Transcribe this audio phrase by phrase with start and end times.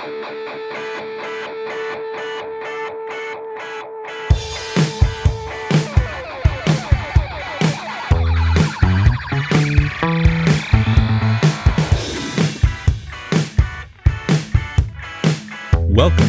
[0.00, 0.14] Welcome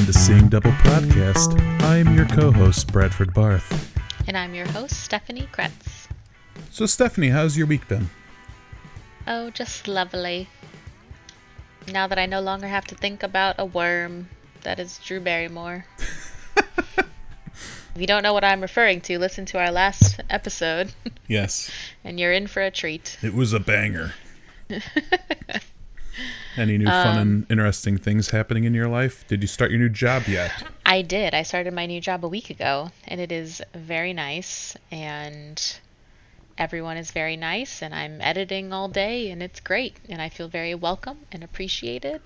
[0.05, 1.57] to Seeing Double Podcast.
[1.83, 3.95] I'm your co host, Bradford Barth.
[4.27, 6.09] And I'm your host, Stephanie Kretz.
[6.71, 8.09] So, Stephanie, how's your week been?
[9.25, 10.49] Oh, just lovely.
[11.87, 14.29] Now that I no longer have to think about a worm
[14.63, 15.85] that is Drew Barrymore.
[16.55, 17.05] if
[17.95, 20.93] you don't know what I'm referring to, listen to our last episode,
[21.27, 21.71] Yes,
[22.03, 23.17] and you're in for a treat.
[23.21, 24.13] it was a banger.
[26.57, 29.25] Any new fun and um, interesting things happening in your life?
[29.27, 30.51] Did you start your new job yet?
[30.85, 31.33] I did.
[31.33, 35.79] I started my new job a week ago, and it is very nice, and
[36.61, 40.47] everyone is very nice, and I'm editing all day, and it's great, and I feel
[40.47, 42.21] very welcome and appreciated,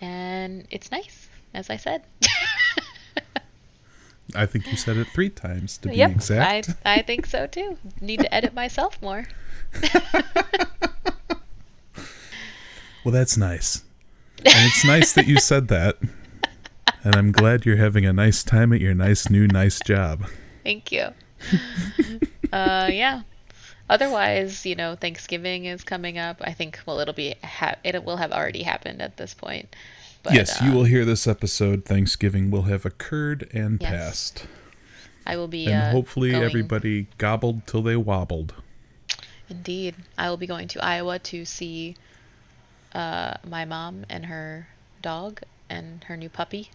[0.00, 2.04] and it's nice, as I said.
[4.36, 6.70] I think you said it three times to be yep, exact.
[6.84, 7.76] I, I think so too.
[8.00, 9.26] Need to edit myself more.
[13.04, 13.84] Well, that's nice.
[14.38, 15.98] And it's nice that you said that.
[17.02, 20.24] And I'm glad you're having a nice time at your nice new nice job.
[20.62, 21.08] Thank you.
[22.52, 23.22] uh, yeah.
[23.90, 26.38] Otherwise, you know, Thanksgiving is coming up.
[26.40, 29.74] I think well, it'll be ha- it will have already happened at this point.
[30.22, 31.84] But, yes, you um, will hear this episode.
[31.84, 33.90] Thanksgiving will have occurred and Yes.
[33.90, 34.46] passed.
[35.26, 35.66] I will be.
[35.66, 38.54] And uh, hopefully going- everybody gobbled till they wobbled.
[39.50, 41.96] Indeed, I will be going to Iowa to see
[42.94, 44.68] uh, my mom and her
[45.02, 46.70] dog and her new puppy.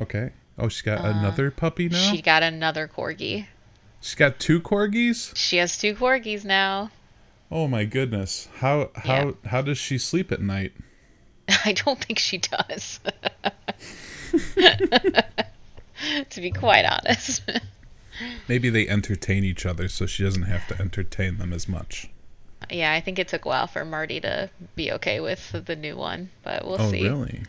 [0.00, 0.32] Okay.
[0.58, 1.96] Oh, she's got another puppy now?
[1.96, 3.46] Uh, She got another corgi.
[4.06, 5.34] She's got two corgis?
[5.36, 6.90] She has two corgis now.
[7.50, 8.48] Oh my goodness.
[8.56, 10.72] How how how does she sleep at night?
[11.64, 13.00] I don't think she does.
[16.30, 17.42] to be quite honest.
[18.48, 22.08] Maybe they entertain each other so she doesn't have to entertain them as much.
[22.70, 25.96] yeah, I think it took a while for Marty to be okay with the new
[25.96, 27.06] one, but we'll oh, see.
[27.06, 27.42] Oh, really?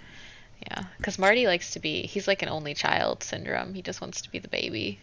[0.61, 3.73] Yeah, because Marty likes to be, he's like an only child syndrome.
[3.73, 4.99] He just wants to be the baby.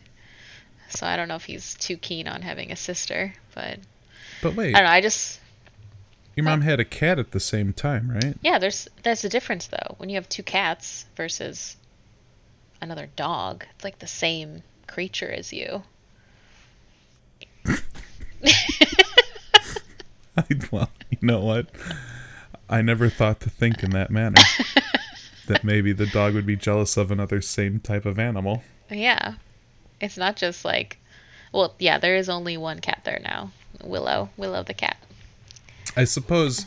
[0.88, 3.78] So I don't know if he's too keen on having a sister, but
[4.42, 4.92] But wait, I don't know.
[4.92, 5.40] I just,
[6.36, 8.36] your mom had a cat at the same time, right?
[8.42, 9.94] yeah, there's, there's a difference though.
[9.98, 11.76] When you have two cats versus
[12.80, 15.82] another dog, it's like the same creature as you.
[20.36, 21.68] I, well, you know what?
[22.68, 24.42] I never thought to think in that manner.
[25.46, 28.62] that maybe the dog would be jealous of another same type of animal.
[28.90, 29.34] Yeah.
[30.04, 30.98] It's not just like
[31.52, 33.52] well, yeah, there is only one cat there now.
[33.84, 34.28] Willow.
[34.36, 34.96] Willow the cat.
[35.96, 36.66] I suppose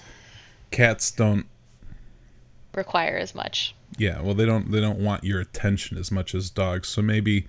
[0.72, 1.46] cats don't
[2.74, 3.74] Require as much.
[3.98, 6.88] yeah, well they don't they don't want your attention as much as dogs.
[6.88, 7.48] So maybe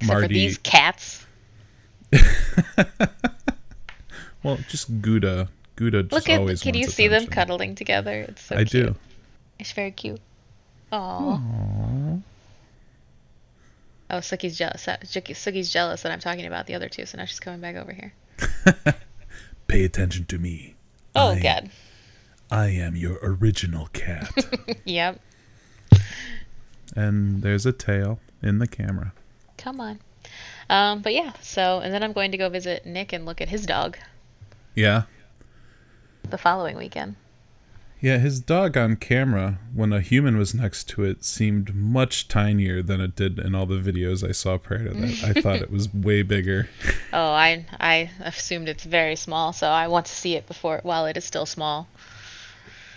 [0.00, 1.26] Except Marty these cats.
[4.42, 8.26] well just Gouda Gouda just Look at always can you see them cuddling together?
[8.28, 8.86] It's so I cute.
[8.86, 8.94] do.
[9.58, 10.20] It's very cute.
[10.92, 12.22] Aww.
[14.10, 14.86] Oh, Suki's jealous.
[15.04, 17.92] Suki's jealous that I'm talking about the other two, so now she's coming back over
[17.92, 18.12] here.
[19.68, 20.74] Pay attention to me.
[21.14, 21.70] Oh I, god.
[22.50, 24.30] I am your original cat.
[24.84, 25.20] Yep.
[26.96, 29.12] and there's a tail in the camera.
[29.56, 30.00] Come on.
[30.68, 33.48] Um, but yeah, so and then I'm going to go visit Nick and look at
[33.48, 33.98] his dog
[34.74, 35.02] Yeah.
[36.28, 37.16] the following weekend.
[38.02, 42.82] Yeah, his dog on camera, when a human was next to it, seemed much tinier
[42.82, 45.36] than it did in all the videos I saw prior to that.
[45.36, 46.70] I thought it was way bigger.
[47.12, 51.04] Oh, I I assumed it's very small, so I want to see it before while
[51.04, 51.88] it is still small.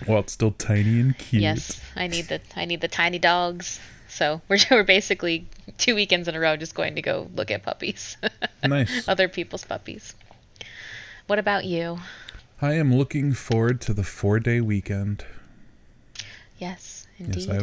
[0.08, 1.42] Well, it's still tiny and cute.
[1.44, 3.82] Yes, I need the I need the tiny dogs.
[4.08, 5.48] So we're we're basically
[5.78, 8.16] two weekends in a row just going to go look at puppies,
[8.64, 9.06] Nice.
[9.10, 10.16] other people's puppies.
[11.28, 12.00] What about you?
[12.64, 15.26] I am looking forward to the four day weekend.
[16.58, 17.46] Yes, indeed.
[17.46, 17.62] Yes,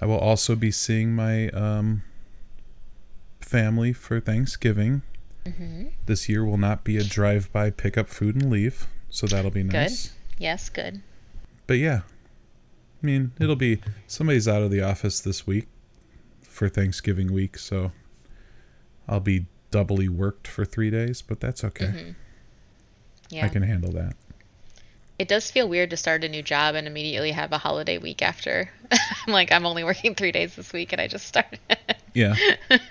[0.00, 2.02] I, I will also be seeing my um,
[3.40, 5.02] family for Thanksgiving.
[5.46, 8.88] hmm This year will not be a drive by, pick up food, and leave.
[9.08, 10.08] So that'll be nice.
[10.08, 10.16] Good.
[10.38, 11.00] Yes, good.
[11.68, 12.00] But yeah,
[13.00, 15.68] I mean, it'll be somebody's out of the office this week
[16.42, 17.92] for Thanksgiving week, so
[19.08, 21.86] I'll be doubly worked for three days, but that's okay.
[21.86, 22.14] Mhm.
[23.28, 23.44] Yeah.
[23.46, 24.16] I can handle that.
[25.20, 28.22] It does feel weird to start a new job and immediately have a holiday week
[28.22, 28.70] after.
[29.26, 31.58] I'm like, I'm only working three days this week and I just started.
[32.14, 32.34] Yeah.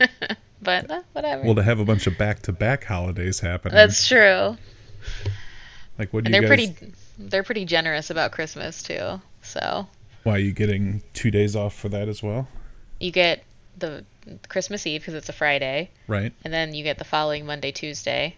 [0.62, 1.44] but uh, whatever.
[1.44, 3.74] Well, to have a bunch of back to back holidays happening.
[3.76, 4.58] That's true.
[5.98, 6.70] like, what do And you they're guys?
[6.72, 9.20] pretty they're pretty generous about Christmas too.
[9.42, 9.88] So
[10.24, 12.48] Why are you getting two days off for that as well?
[13.00, 13.44] You get
[13.78, 14.06] the
[14.50, 16.32] Christmas Eve because it's a Friday, Right.
[16.44, 18.36] and then you get the following Monday, Tuesday.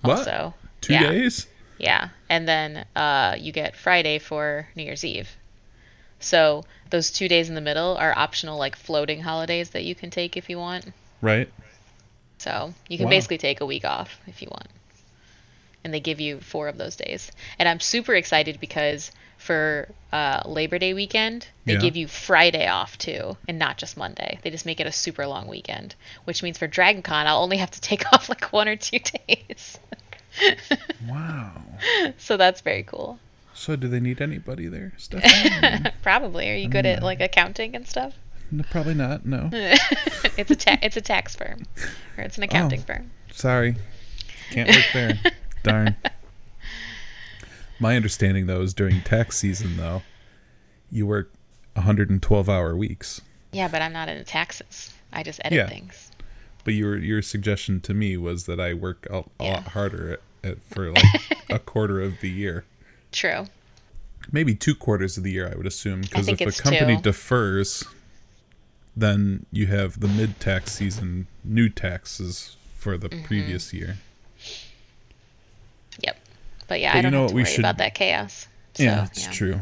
[0.00, 0.18] What?
[0.18, 1.10] Also, Two yeah.
[1.10, 1.46] days?
[1.78, 5.28] Yeah, and then uh, you get Friday for New Year's Eve.
[6.18, 10.10] So those two days in the middle are optional, like floating holidays that you can
[10.10, 10.86] take if you want.
[11.20, 11.50] Right.
[12.38, 13.10] So you can Wow.
[13.10, 14.68] basically take a week off if you want.
[15.84, 17.30] And they give you four of those days.
[17.58, 21.78] And I'm super excited because for uh, Labor Day weekend, they Yeah.
[21.80, 24.38] give you Friday off too, and not just Monday.
[24.42, 25.94] They just make it a super long weekend,
[26.24, 28.98] which means for Dragon Con, I'll only have to take off like one or two
[29.28, 29.78] days.
[31.08, 31.62] Wow.
[32.18, 33.18] so that's very cool.
[33.54, 35.90] So do they need anybody there, Stephanie?
[36.02, 36.50] Probably.
[36.50, 37.04] Are you good at Mm.
[37.04, 38.14] like accounting and stuff?
[38.50, 39.24] no, probably not.
[39.26, 39.48] No.
[39.52, 41.62] it's a ta- it's a tax firm,
[42.16, 42.84] or it's an accounting Oh.
[42.84, 43.10] firm.
[43.32, 43.76] Sorry.
[44.50, 45.18] Can't work there.
[45.64, 45.96] Darn.
[47.80, 50.02] My understanding though is during tax season though,
[50.90, 51.32] you work
[51.74, 53.20] 112 hour weeks.
[53.52, 54.92] Yeah, but I'm not into taxes.
[55.12, 55.68] I just edit Yeah.
[55.68, 56.10] things.
[56.66, 59.52] But your your suggestion to me was that I work a, Yeah.
[59.54, 61.04] lot harder at, at, for like
[61.48, 62.64] a quarter of the year.
[63.12, 63.46] True.
[64.32, 66.00] Maybe two quarters of the year, I would assume.
[66.00, 67.02] Because if a company two.
[67.02, 67.84] defers,
[68.96, 73.16] then you have the mid tax season, new taxes for Mm-hmm.
[73.16, 73.96] the previous year.
[76.00, 76.18] Yep.
[76.68, 78.48] But yeah, But I don't you know what we should- about that chaos.
[78.74, 79.60] So, yeah, it's true.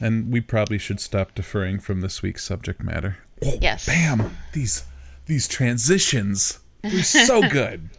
[0.00, 3.18] And we probably should stop deferring from this week's subject matter.
[3.44, 3.86] Oh, Yes.
[3.86, 4.36] Bam!
[4.52, 4.84] These
[5.26, 6.58] these transitions.
[6.82, 7.90] They're so good.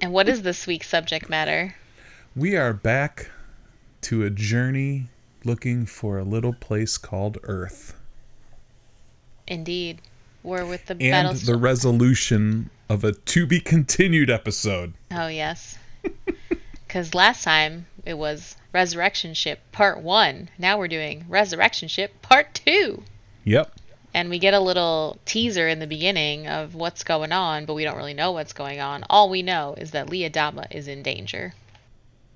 [0.00, 1.74] And what is this week's subject matter?
[2.34, 3.30] We are back
[4.02, 5.08] to a journey
[5.44, 7.94] looking for a little place called Earth.
[9.46, 10.00] Indeed.
[10.42, 14.94] We're with the And the resolution of a to be continued episode.
[15.10, 15.78] oh, yes.
[16.86, 20.50] Because last time it was Resurrection Ship Part 1.
[20.58, 23.02] Now we're doing Resurrection Ship Part 2.
[23.44, 23.72] Yep.
[24.14, 27.84] And we get a little teaser in the beginning of what's going on, but we
[27.84, 29.04] don't really know what's going on.
[29.08, 31.54] All we know is that Lee Adama is in danger.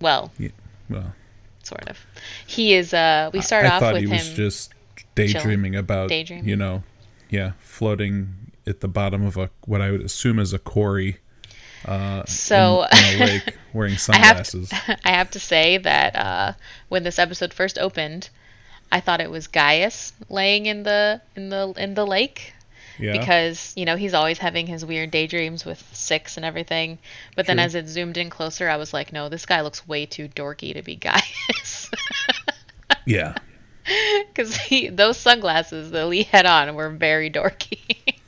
[0.00, 0.48] Well, Yeah.
[0.88, 1.14] Well,
[1.62, 1.98] sort of.
[2.46, 2.94] He is.
[2.94, 4.36] Uh, we start I off thought with he was him.
[4.36, 4.72] just
[5.14, 6.48] daydreaming about, Daydreaming.
[6.48, 6.82] you know,
[7.28, 8.34] yeah, floating
[8.66, 11.18] at the bottom of a what I would assume is a quarry.
[11.84, 14.68] Uh, So- in, in lake, wearing I have, sunglasses.
[14.70, 16.52] to, I have to say that uh,
[16.88, 18.30] when this episode first opened,
[18.90, 22.54] I thought it was Gaius laying in the in the in the lake
[22.98, 23.12] yeah.
[23.12, 26.98] because you know he's always having his weird daydreams with six and everything.
[27.34, 27.64] But then True.
[27.64, 30.74] as it zoomed in closer, I was like, no, this guy looks way too dorky
[30.74, 31.90] to be Gaius.
[33.06, 33.34] yeah.
[34.28, 34.58] Because
[34.92, 37.80] those sunglasses that Lee had on were very dorky.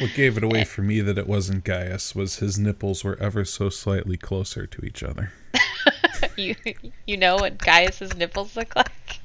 [0.00, 3.44] What gave it away for me that it wasn't Gaius was his nipples were ever
[3.44, 5.32] so slightly closer to each other.
[6.36, 6.56] you
[7.06, 9.20] you know what Gaius's nipples look like?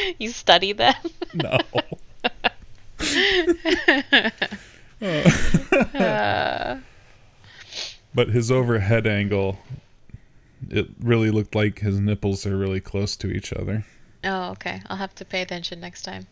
[0.18, 0.94] you study them?
[1.34, 1.58] No.
[5.84, 6.78] Uh,
[8.14, 9.58] but his overhead angle,
[10.70, 13.84] it really looked like his nipples are really close to each other.
[14.24, 14.82] oh, okay.
[14.86, 16.26] I'll have to pay attention next time.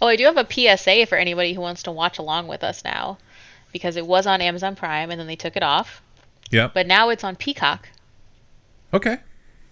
[0.00, 2.84] oh, I do have a PSA for anybody who wants to watch along with us
[2.84, 3.18] now.
[3.72, 6.00] Because it was on Amazon Prime and then they took it off.
[6.50, 6.72] Yep.
[6.72, 7.90] But now it's on Peacock.
[8.94, 9.18] Okay.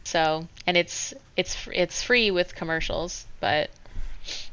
[0.04, 3.70] So, and it's it's it's free with commercials, but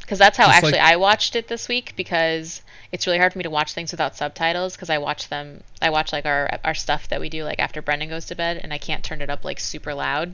[0.02, 2.62] because that's how Just actually like- I watched it this week because
[2.92, 5.90] it's really hard for me to watch things without subtitles because I watch them I
[5.92, 8.74] watch like our our stuff that we do like after Brendan goes to bed and
[8.74, 10.34] I can't turn it up like super loud.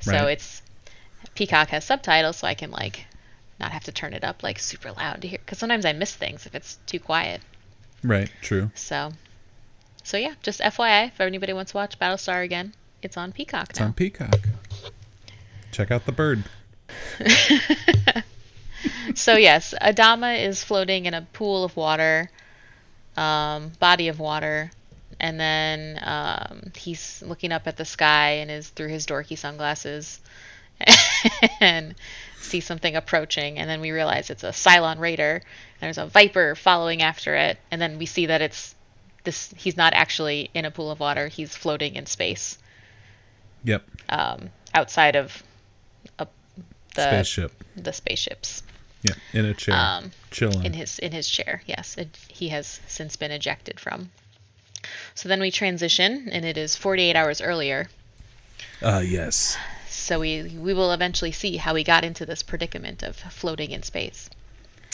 [0.00, 0.30] So Right.
[0.32, 0.62] it's
[1.34, 3.06] Peacock has subtitles so I can like
[3.58, 6.14] not have to turn it up like super loud to hear because sometimes I miss
[6.14, 7.42] things if it's too quiet.
[8.02, 8.30] Right.
[8.40, 8.70] True.
[8.74, 9.12] So
[10.02, 13.80] so yeah, just FYI if anybody wants to watch Battlestar again, it's on Peacock It's
[13.80, 13.86] now.
[13.86, 14.38] on Peacock.
[15.72, 16.44] Check out the bird.
[19.14, 22.30] so yes, Adama is floating in a pool of water,
[23.16, 24.70] um, body of water,
[25.20, 30.20] and then um, he's looking up at the sky and is through his dorky sunglasses,
[31.60, 31.94] and
[32.38, 35.42] see something approaching, and then we realize it's a Cylon raider.
[35.80, 38.74] And there's a viper following after it, and then we see that it's
[39.24, 39.52] this.
[39.56, 42.58] He's not actually in a pool of water; he's floating in space,
[43.64, 43.84] Yep.
[44.08, 45.42] um, outside of
[46.18, 46.26] a,
[46.94, 47.52] the Spaceship.
[47.76, 48.62] the spaceships.
[49.02, 49.14] Yeah.
[49.32, 49.74] In a chair.
[49.74, 50.64] Um, Chilling.
[50.64, 51.62] in his in his chair.
[51.66, 54.10] Yes, it, he has since been ejected from.
[55.14, 57.88] So then we transition, and it is 48 hours earlier.
[58.82, 59.56] Ah, yes.
[59.88, 63.82] So we we will eventually see how he got into this predicament of floating in
[63.82, 64.28] space.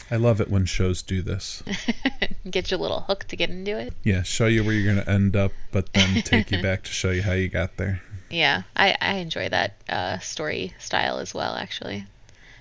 [0.09, 1.65] I love it when shows do this.
[2.51, 3.93] Get you a little hook to get into it.
[4.05, 6.93] Yeah, show you where you're going to end up, but then take you back to
[6.93, 8.03] show you how you got there.
[8.31, 12.07] Yeah, I, I enjoy that uh, story style as well, actually.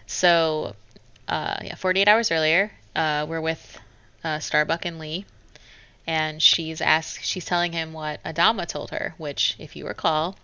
[0.06, 0.76] So,
[1.28, 3.80] uh, yeah, 48 hours earlier, uh, we're with
[4.24, 5.26] uh, Starbuck and Lee,
[6.06, 10.38] and she's asked, she's telling him what Adama told her, which, if you recall,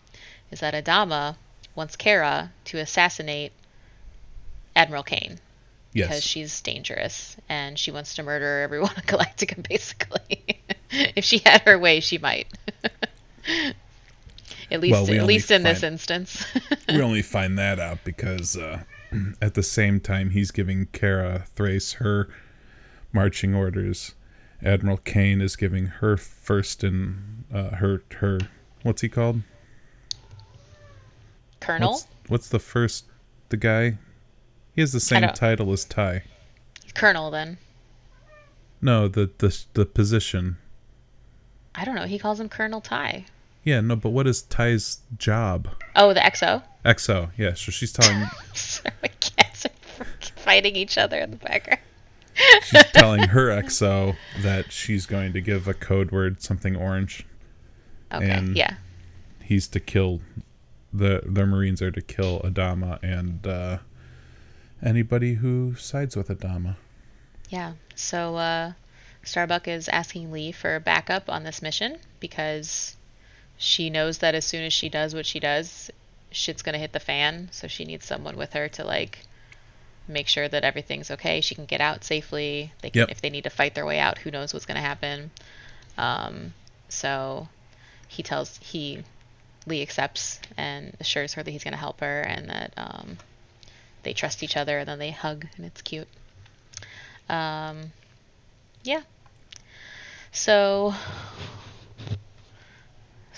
[0.49, 1.35] is that Adama
[1.75, 3.51] wants Kara to assassinate
[4.75, 5.39] Admiral Cain
[5.93, 10.61] because she's dangerous and she wants to murder everyone on Galactica, basically.
[10.89, 12.47] if she had her way, she might.
[14.71, 16.45] at least, Well, we at least in this instance.
[16.87, 18.83] we only find that out because uh,
[19.41, 22.29] at the same time he's giving Kara Thrace her
[23.11, 24.15] marching orders.
[24.63, 28.39] Admiral Cain is giving her first and uh, her her
[28.83, 29.41] what's he called?
[31.59, 33.05] Colonel, What's, what's the first
[33.49, 33.97] the guy?
[34.73, 36.23] He has the same title as Tigh.
[36.95, 37.29] Colonel.
[37.31, 37.57] Then
[38.81, 40.57] No, the the the position.
[41.75, 42.05] I don't know.
[42.05, 43.25] He calls him Colonel Tigh.
[43.63, 45.67] Yeah, no, but what is Tigh's job?
[45.95, 46.63] Oh, the XO.
[46.85, 47.29] XO.
[47.37, 48.19] Yeah, so she's telling
[49.03, 50.05] my cats are
[50.37, 51.79] fighting each other in the background.
[52.63, 57.25] she's telling her XO that she's going to give a code word something orange.
[58.11, 58.75] Okay, And- yeah,
[59.43, 60.21] He's to kill
[60.93, 63.77] the the Marines are to kill Adama and uh,
[64.81, 66.75] anybody who sides with Adama.
[67.49, 67.73] yeah.
[67.95, 68.73] So uh,
[69.23, 72.95] Starbuck is asking Lee for backup on this mission because
[73.61, 75.91] she knows that as soon as she does what she does,
[76.31, 77.47] shit's gonna hit the fan.
[77.51, 79.19] So she needs someone with her to like
[80.07, 81.41] make sure that everything's okay.
[81.41, 82.73] She can get out safely.
[82.81, 83.11] They can, Yep.
[83.11, 85.29] if they need to fight their way out, who knows what's gonna happen.
[85.95, 86.55] Um,
[86.89, 87.49] so
[88.07, 89.03] he tells he
[89.67, 93.19] Lee accepts and assures her that he's gonna help her and that um,
[94.01, 96.07] they trust each other and then they hug and it's cute.
[97.29, 97.91] Um,
[98.83, 99.03] yeah.
[100.31, 100.95] So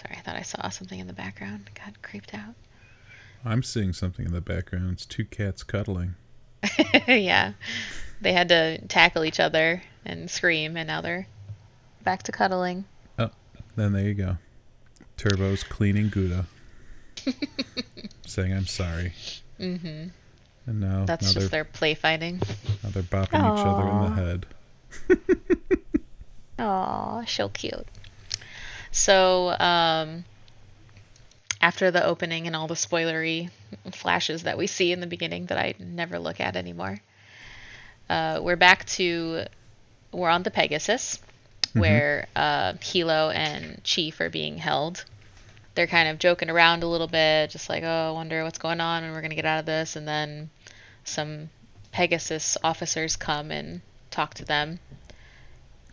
[0.03, 1.69] sorry, I thought I saw something in the background.
[1.75, 2.55] Got creeped out.
[3.45, 4.91] I'm seeing something in the background.
[4.93, 6.15] It's two cats cuddling.
[7.07, 7.53] yeah.
[8.21, 11.27] They had to tackle each other and scream, and now they're
[12.03, 12.85] back to cuddling.
[13.19, 13.31] Oh,
[13.75, 14.37] then there you go.
[15.17, 16.45] Turbo's cleaning Gouda.
[18.25, 19.13] saying I'm sorry.
[19.59, 20.07] Mm-hmm.
[20.65, 22.41] And now, That's now, just their play fighting.
[22.83, 25.69] now they're bopping each other in the head.
[26.59, 27.85] Aw, so cute.
[28.93, 30.23] So, um,
[31.59, 33.49] after the opening and all the spoilery
[33.91, 36.99] flashes that we see in the beginning that I never look at anymore,
[38.07, 39.45] uh, we're back to
[40.11, 41.19] we're on the Pegasus,
[41.73, 45.03] where uh, Helo and Chief are being held.
[45.73, 48.79] They're kind of joking around a little bit, just like, oh, I wonder what's going
[48.79, 49.95] on, and we're gonna get out of this.
[49.95, 50.51] And then
[51.03, 51.49] some
[51.91, 53.81] Pegasus officers come and
[54.11, 54.79] talk to them.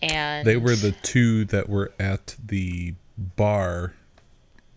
[0.03, 3.95] And They were the two that were at the bar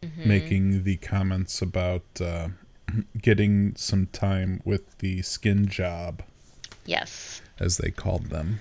[0.01, 0.27] Mm-hmm.
[0.27, 2.49] making the comments about uh,
[3.21, 6.21] getting some time with the skin job,
[6.85, 8.59] yes, as they called them.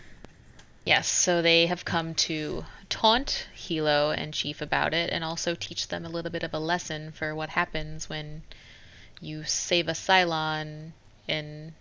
[0.84, 1.08] yes.
[1.08, 6.04] So they have come to taunt Helo and Chief about it, and also teach them
[6.04, 8.42] a little bit of a lesson for what happens when
[9.20, 10.92] you save a Cylon
[11.26, 11.74] in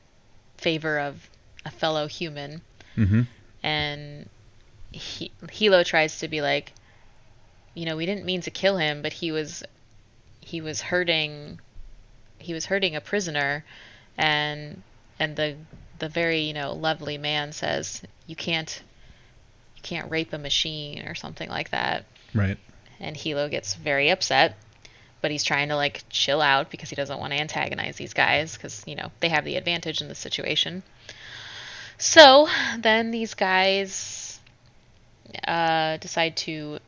[0.58, 1.30] favor of
[1.66, 2.64] a fellow human.
[2.98, 3.22] Mm-hmm.
[3.62, 4.28] and
[4.92, 6.74] he, Helo tries to be like,
[7.74, 9.64] you know, we didn't mean to kill him, but he was
[10.42, 11.60] he was hurting
[12.40, 13.64] he was hurting a prisoner
[14.18, 14.82] and
[15.20, 15.56] and the
[16.00, 18.82] the very, you know, lovely man says, You can't
[19.76, 22.06] you can't rape a machine or something like that.
[22.34, 22.58] Right.
[23.00, 24.56] And Helo gets very upset,
[25.22, 28.56] but he's trying to like chill out because he doesn't want to antagonize these guys
[28.56, 30.84] because, you know, they have the advantage in the situation.
[31.98, 32.48] So
[32.80, 33.94] then these guys
[35.48, 36.80] uh, decide to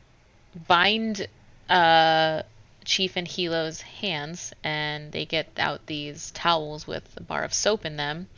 [0.68, 1.26] bind
[1.68, 2.42] uh,
[2.84, 7.84] Chief and Helo's hands, and they get out these towels with a bar of soap
[7.86, 8.28] in them,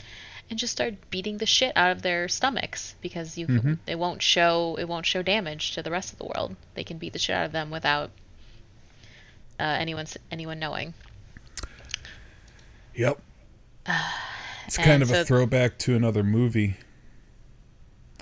[0.49, 3.79] and just start beating the shit out of their stomachs because you Mhm.
[3.87, 6.55] it won't show it won't show damage to the rest of the world.
[6.75, 8.11] They can beat the shit out of them without
[9.59, 10.95] uh, anyone anyone knowing.
[12.95, 13.21] Yep.
[14.67, 16.75] It's And kind of so- a throwback to another movie.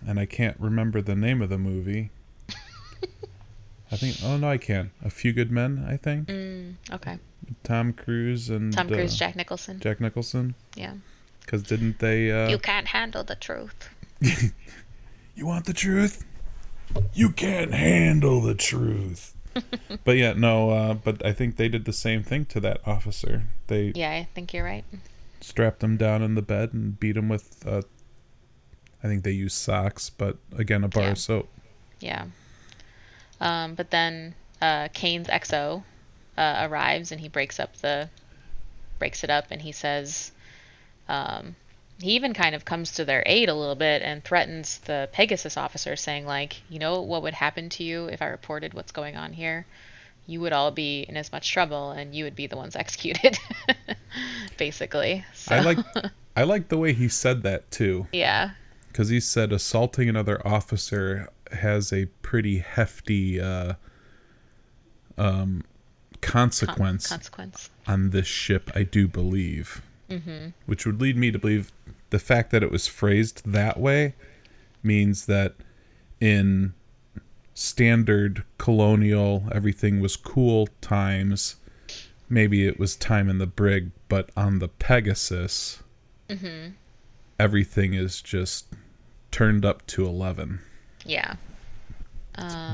[0.07, 2.11] And I can't remember the name of the movie.
[3.93, 4.91] I think, oh no, I can't.
[5.05, 6.27] A Few Good Men, I think.
[6.29, 7.19] Mm, okay,
[7.63, 9.79] Tom Cruise and Tom Cruise, uh, Jack Nicholson.
[9.79, 10.55] Jack Nicholson.
[10.75, 10.95] Yeah.
[11.41, 12.31] Because didn't they.
[12.33, 13.89] Uh, You can't handle the truth.
[15.37, 16.25] You want the truth?
[17.13, 19.35] You can't handle the truth.
[20.05, 23.43] but yeah, no, uh, but I think they did the same thing to that officer.
[23.67, 24.85] They Yeah, I think you're right.
[25.41, 27.83] strapped him down in the bed and beat him with, uh,
[29.05, 31.11] I think they use socks, but again, a bar Yeah.
[31.11, 31.49] of soap.
[32.01, 32.25] Yeah.
[33.41, 35.85] Um, but then uh, Cain's XO
[36.39, 38.09] uh, arrives and he breaks up the
[38.99, 40.33] breaks it up and he says
[41.09, 41.55] um,
[42.01, 45.57] he even kind of comes to their aid a little bit and threatens the Pegasus
[45.59, 49.17] officer, saying like, you know what would happen to you if I reported what's going
[49.17, 49.67] on here?
[50.27, 53.37] You would all be in as much trouble, and you would be the ones executed,
[54.57, 55.25] basically.
[55.35, 55.79] So, I like
[56.35, 58.53] I like the way he said that too, yeah,
[58.95, 63.75] because he said assaulting another officer has a pretty hefty uh,
[65.19, 65.65] um,
[66.21, 67.71] con- consequence consequence.
[67.89, 68.71] on this ship.
[68.73, 70.51] I do believe, mm-hmm.
[70.67, 71.73] which would lead me to believe
[72.11, 74.15] the fact that it was phrased that way
[74.81, 75.55] means that
[76.21, 76.73] in
[77.53, 81.57] standard colonial everything was cool times
[82.29, 85.83] maybe it was time in the brig but on the pegasus
[87.39, 88.67] everything is just
[89.35, 90.61] turned up to 11
[91.05, 91.35] Yeah,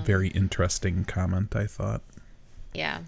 [0.04, 2.02] very interesting comment i thought
[2.74, 3.00] yeah.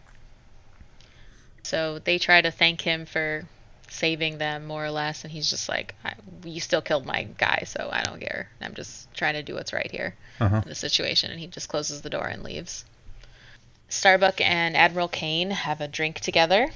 [1.63, 3.45] So they try to thank him for
[3.89, 7.63] saving them, more or less, and he's just like, I, "You still killed my guy,
[7.67, 8.49] so I don't care.
[8.61, 10.63] I'm just trying to do what's right here Uh-huh.
[10.65, 12.85] in the situation." And he just closes the door and leaves.
[13.89, 16.71] Starbuck and Admiral Cain have a drink together,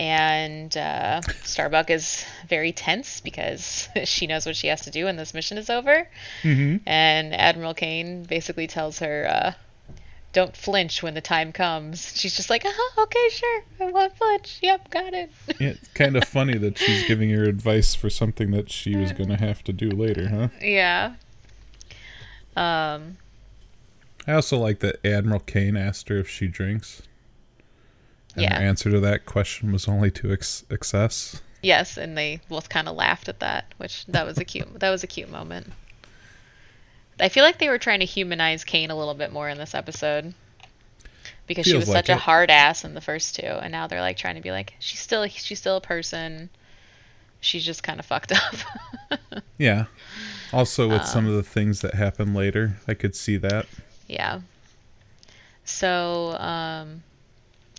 [0.00, 5.16] and uh, Starbuck is very tense because she knows what she has to do when
[5.16, 6.08] this mission is over.
[6.42, 6.76] mm-hmm.
[6.88, 9.52] And Admiral Cain basically tells her, uh,
[10.32, 14.58] "Don't flinch when the time comes." She's just like, "Uh-huh, okay, sure, I won't flinch.
[14.62, 15.30] Yep, got it."
[15.60, 19.12] yeah, it's kind of funny that she's giving her advice for something that she was
[19.12, 21.14] going to have to do later huh yeah.
[22.56, 23.18] Um.
[24.26, 27.02] i also like that admiral cain asked her if she drinks
[28.34, 28.58] and Yeah.
[28.58, 32.88] her answer to that question was only to ex- excess Yes, and they both kind
[32.88, 35.72] of laughed at that, which that was a cute that was a cute moment.
[37.18, 39.74] I feel like they were trying to humanize Cain a little bit more in this
[39.74, 40.32] episode.
[41.46, 44.00] Because she was like such a hard ass in the first two, and now they're
[44.00, 46.48] like trying to be like she's still she's still a person.
[47.42, 48.32] She's just kind of fucked
[49.12, 49.40] up.
[49.58, 49.86] Yeah.
[50.52, 53.66] Also, with some Um, of the things that happen later, I could see that.
[54.06, 54.40] Yeah.
[55.64, 57.02] So, um,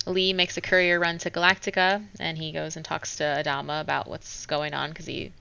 [0.05, 4.07] Lee makes a courier run to Galactica, and he goes and talks to Adama about
[4.07, 5.31] what's going on because he,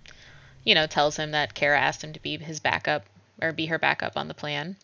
[0.65, 3.05] you know, tells him that Kara asked him to be his backup
[3.41, 4.77] or be her backup on the plan.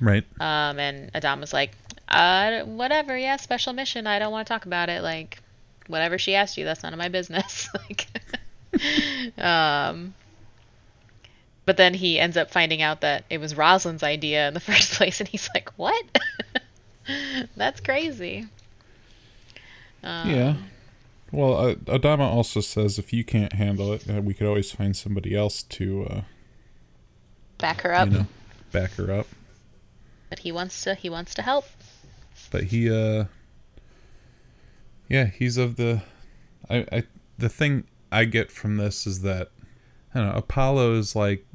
[0.00, 0.24] Right.
[0.40, 1.72] Um, and Adama's like,
[2.08, 4.06] uh, whatever, yeah, special mission.
[4.06, 5.02] I don't want to talk about it.
[5.02, 5.40] Like,
[5.86, 7.68] whatever she asked you, that's none of my business.
[7.88, 8.06] like,
[9.38, 10.14] um,
[11.66, 14.94] but then he ends up finding out that it was Roslin's idea in the first
[14.94, 16.04] place, and he's like, what?
[17.56, 18.46] that's crazy.
[20.04, 20.54] Um, yeah.
[21.32, 24.94] Well, uh, Adama also says if you can't handle it, uh, we could always find
[24.96, 26.20] somebody else to, uh,
[27.58, 28.08] Back her up.
[28.08, 28.26] you know,
[28.70, 29.26] back her up.
[30.28, 30.94] But he wants to.
[30.94, 31.64] He wants to help.
[32.50, 33.24] But he, uh,
[35.08, 36.02] yeah, he's of the,
[36.68, 37.02] I, I,
[37.38, 39.50] the thing I get from this is that,
[40.14, 41.46] I don't know, Apollo is like,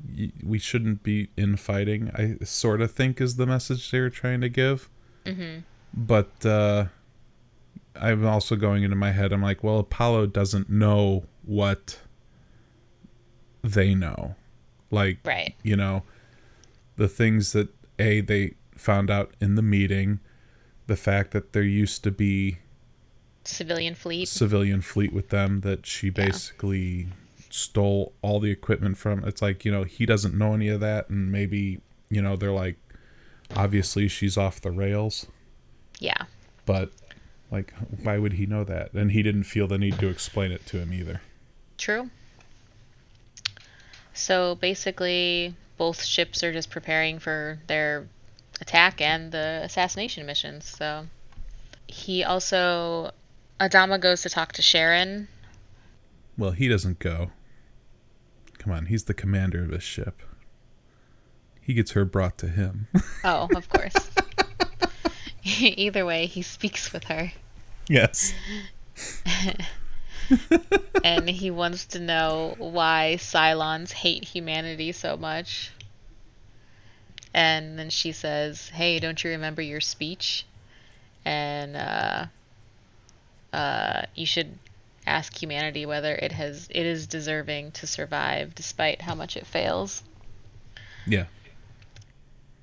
[0.44, 4.50] we shouldn't be infighting, I sort of think is the message they were trying to
[4.50, 4.90] give.
[5.26, 5.60] hmm
[5.92, 6.86] but uh
[7.96, 12.00] i'm also going into my head i'm like well apollo doesn't know what
[13.62, 14.36] they know
[14.92, 15.56] like Right.
[15.64, 16.04] you know
[16.96, 20.20] the things that a they found out in the meeting
[20.88, 22.58] the fact that there used to be
[23.44, 24.28] Civilian fleet.
[24.28, 26.14] civilian fleet with them that she Yeah.
[26.14, 27.08] basically
[27.50, 31.10] stole all the equipment from it's like you know he doesn't know any of that
[31.10, 32.78] and maybe you know they're like
[33.56, 35.26] obviously she's off the rails
[36.00, 36.26] Yeah.
[36.66, 36.92] but
[37.52, 40.66] like why would he know that and he didn't feel the need to explain it
[40.68, 41.22] to him either
[41.78, 42.10] True.
[44.14, 48.06] So basically, both ships are just preparing for their
[48.60, 50.66] attack and the assassination missions.
[50.66, 51.06] So
[51.88, 53.12] he also,
[53.62, 55.30] Adama goes to talk to Sharon.
[56.38, 57.32] well he doesn't go
[58.58, 60.22] come on he's the commander of his ship
[61.62, 62.88] he gets her brought to him
[63.24, 63.94] Oh, of course.
[65.60, 67.32] Either way, he speaks with her.
[67.88, 68.34] yes
[71.04, 75.72] and he wants to know why Cylons hate humanity so much.
[77.34, 80.46] And then she says, "Hey, don't you remember your speech?
[81.26, 82.26] And uh,
[83.54, 84.58] uh, you should
[85.06, 90.04] ask humanity whether it has it is deserving to survive despite how much it fails."
[91.08, 91.26] yeah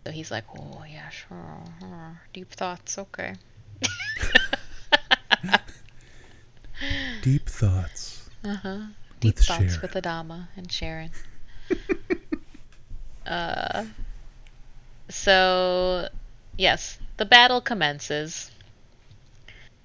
[0.07, 3.35] So he's like, "Oh yeah, sure, uh, deep thoughts, okay."
[7.23, 8.83] deep thoughts Uh-huh.
[9.19, 9.81] Deep With thoughts Sharon.
[9.83, 11.11] with Adama and Sharon.
[13.27, 13.87] uh,
[15.09, 16.09] so,
[16.57, 18.53] yes, the battle commences.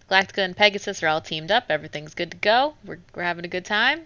[0.07, 1.63] Galactica and Pegasus are all teamed up.
[1.69, 2.75] Everything's good to go.
[2.85, 4.01] We're, we're having a good time.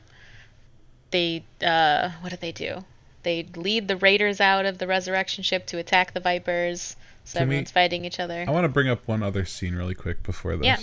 [1.12, 2.86] They, uh, what did they do?
[3.26, 6.96] They lead the Raiders out of the resurrection ship to attack the Vipers.
[7.26, 8.46] So Can we- everyone's fighting each other.
[8.48, 10.66] I want to bring up one other scene really quick before this.
[10.66, 10.78] Yeah.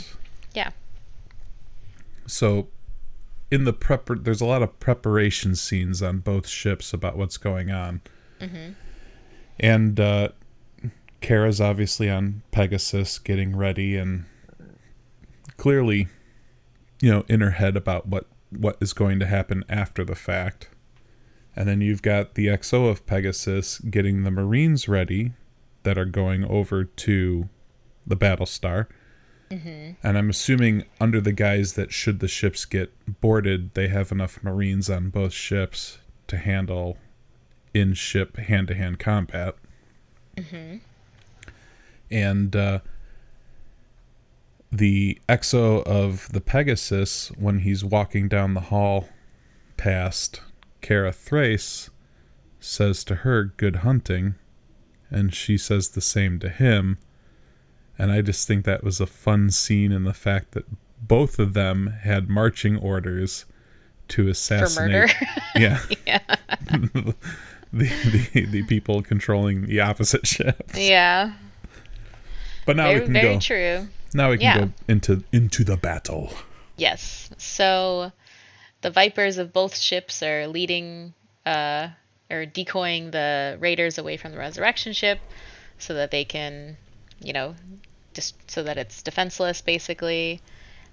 [0.55, 0.71] Yeah.
[2.27, 2.69] So,
[3.51, 7.71] in the prep, there's a lot of preparation scenes on both ships about what's going
[7.71, 8.01] on.
[8.41, 8.73] Mm-hmm.
[9.61, 10.29] And uh,
[11.21, 14.25] Kara's obviously on Pegasus getting ready and
[15.57, 16.09] clearly,
[17.01, 20.69] you know, in her head about what, what is going to happen after the fact.
[21.55, 25.33] And then you've got the XO of Pegasus getting the Marines ready
[25.83, 27.49] that are going over to
[28.07, 28.87] the Battlestar.
[30.03, 34.43] And I'm assuming under the guise that should the ships get boarded, they have enough
[34.43, 36.97] Marines on both ships to handle
[37.75, 39.55] in ship hand to hand combat.
[42.11, 42.81] And uh,
[44.71, 49.09] the XO of the Pegasus, when he's walking down the hall
[49.77, 50.41] past
[50.83, 51.89] Kara Thrace,
[52.61, 54.35] says to her, Good hunting.
[55.11, 56.99] And she says the same to him.
[57.99, 60.65] And I just think that was a fun scene in the fact that
[61.01, 63.45] both of them had marching orders
[64.09, 64.91] to For assassinate.
[64.91, 65.13] murder.
[65.55, 65.81] Yeah.
[66.07, 66.21] yeah.
[66.71, 67.15] the,
[67.73, 70.77] the the people controlling the opposite ships.
[70.79, 71.35] Yeah.
[72.65, 73.41] But now we Very, can very go.
[73.41, 73.89] true.
[74.15, 74.59] Now we can Yeah.
[74.67, 76.33] go into into the battle.
[76.77, 77.29] Yes.
[77.37, 78.13] So
[78.83, 81.15] the Vipers of both ships are leading
[81.47, 81.89] uh
[82.31, 85.19] or decoying the raiders away from the resurrection ship
[85.79, 86.77] so that they can,
[87.21, 87.55] you know,
[88.15, 90.41] just so that it's defenseless basically.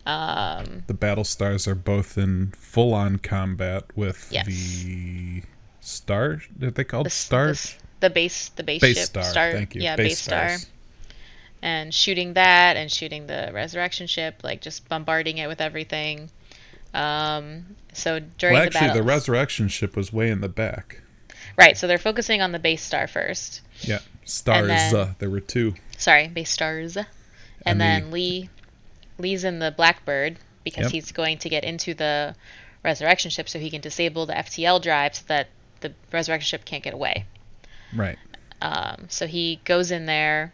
[0.06, 4.47] Um The battle stars are both in full on combat with Yes.
[4.47, 5.43] the
[5.82, 6.41] star.
[6.62, 7.52] Are they called the, s- star?
[7.54, 9.52] the, the base the base, Base ship star.
[9.52, 9.82] Thank you.
[9.82, 10.58] Yeah, Base base, star.
[11.62, 16.30] And shooting that and shooting the resurrection ship, like just bombarding it with everything.
[16.93, 21.02] Um so during Well, the actually, battle the resurrection ship was way in the back.
[21.58, 23.62] Right, so they're focusing on the base star first.
[23.82, 24.67] Yeah, stars.
[24.67, 25.75] then- uh, there were two.
[25.97, 26.95] sorry, base stars.
[26.95, 27.06] And,
[27.65, 28.49] And the- then Lee
[29.17, 30.91] Lee's in the Blackbird because Yep.
[30.93, 32.36] he's going to get into the
[32.84, 35.47] resurrection ship so he can disable the FTL drive so that
[35.82, 37.25] the resurrection ship can't get away.
[37.93, 38.17] Right.
[38.62, 40.54] Um, so he goes in there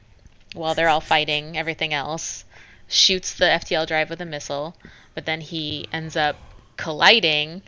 [0.53, 2.45] while they're all fighting everything else,
[2.87, 4.75] shoots the FTL drive with a missile,
[5.15, 6.35] but then he ends up
[6.77, 7.61] colliding.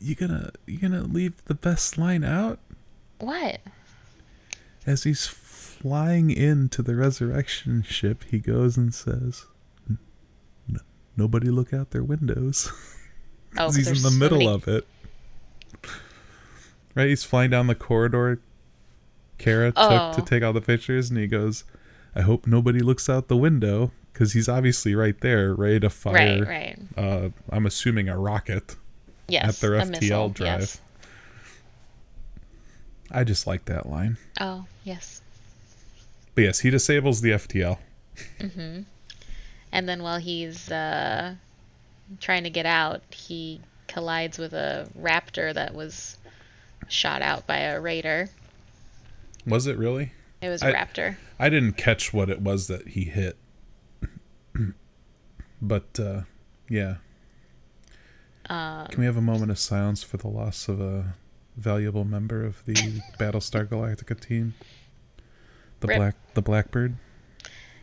[0.00, 2.58] You gonna you gonna leave the best line out
[3.18, 3.60] What?
[4.86, 8.24] as he's flying into the resurrection ship.
[8.24, 9.46] He goes and says,
[9.88, 9.98] "N-
[10.68, 10.80] n-
[11.16, 12.70] "Nobody look out their windows."
[13.56, 14.86] Oh, he's in the so middle many- of it.
[16.94, 18.40] Right, he's flying down the corridor.
[19.38, 20.12] Kara Oh.
[20.12, 20.24] took to oh.
[20.24, 21.64] take all the pictures, and he goes,
[22.14, 26.42] "I hope nobody looks out the window." Because he's obviously right there, ready to fire.
[26.42, 26.78] Right, right.
[26.96, 28.74] Uh, I'm assuming a rocket
[29.28, 29.44] Yes.
[29.46, 30.60] at their a FTL missile, drive.
[30.60, 30.80] yes.
[33.10, 34.16] I just like that line.
[34.40, 35.20] Oh, yes.
[36.34, 37.76] But yes, he disables the FTL.
[38.40, 38.80] Mm-hmm.
[39.72, 41.34] And then while he's uh,
[42.18, 46.16] trying to get out, he collides with a raptor that was
[46.88, 48.30] shot out by a raider.
[49.46, 50.12] Was it really?
[50.40, 51.16] It was a I- raptor.
[51.38, 53.36] I didn't catch what it was that he hit.
[55.62, 56.22] but uh,
[56.68, 56.96] yeah.
[58.48, 61.14] Um, Can we have a moment of silence for the loss of a
[61.56, 62.74] valuable member of the
[63.18, 64.54] Battlestar Galactica team?
[65.80, 65.96] The Rip.
[65.98, 66.96] black the Blackbird.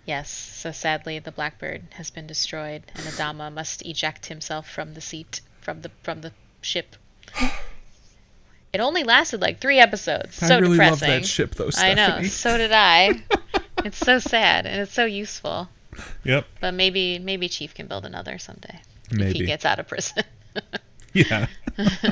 [0.05, 5.01] yes, so sadly the Blackbird has been destroyed, and Adama must eject himself from the
[5.01, 6.31] seat from the from the
[6.61, 6.95] ship.
[8.73, 10.35] it only lasted like three episodes.
[10.35, 11.09] So I really depressing.
[11.09, 12.23] love that ship though, I know.
[12.23, 13.21] So did I.
[13.85, 15.69] it's so sad and it's so useful.
[16.23, 16.45] Yep.
[16.61, 18.79] But maybe maybe Chief can build another someday
[19.11, 20.23] if he gets out of prison.
[21.13, 21.45] Yeah.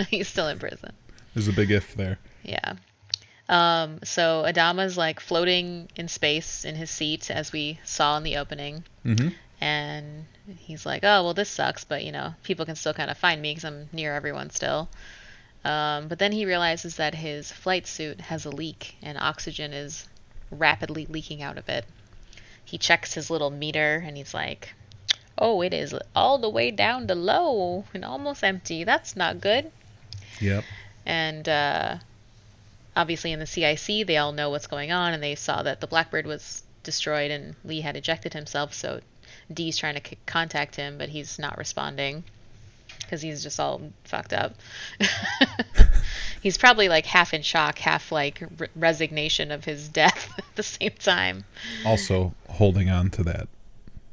[0.09, 0.93] He's still in prison.
[1.33, 2.19] There's a big if there.
[2.43, 2.73] Yeah.
[3.49, 8.37] Um, so Adama's like floating in space in his seat, as we saw in the
[8.37, 9.29] opening, Mm-hmm.
[9.59, 10.25] and
[10.57, 13.41] he's like, "Oh, well, this sucks, but you know, people can still kind of find
[13.41, 14.87] me because I'm near everyone still."
[15.65, 20.07] Um, but then he realizes that his flight suit has a leak, and oxygen is
[20.51, 21.85] rapidly leaking out of it.
[22.71, 24.73] He checks his little meter, and he's like,
[25.37, 28.85] "Oh, it is all the way down to low and almost empty.
[28.85, 29.71] That's not good."
[30.39, 30.63] Yep.
[31.05, 31.97] and uh,
[32.95, 35.87] obviously in the CIC they all know what's going on and they saw that the
[35.87, 39.01] Blackbird was destroyed and Lee had ejected himself so
[39.53, 42.23] Dee's trying to c- contact him but he's not responding
[42.99, 44.55] because he's just all fucked up
[46.41, 50.63] he's probably like half in shock half like re- resignation of his death at the
[50.63, 51.43] same time
[51.85, 53.47] Also holding on to that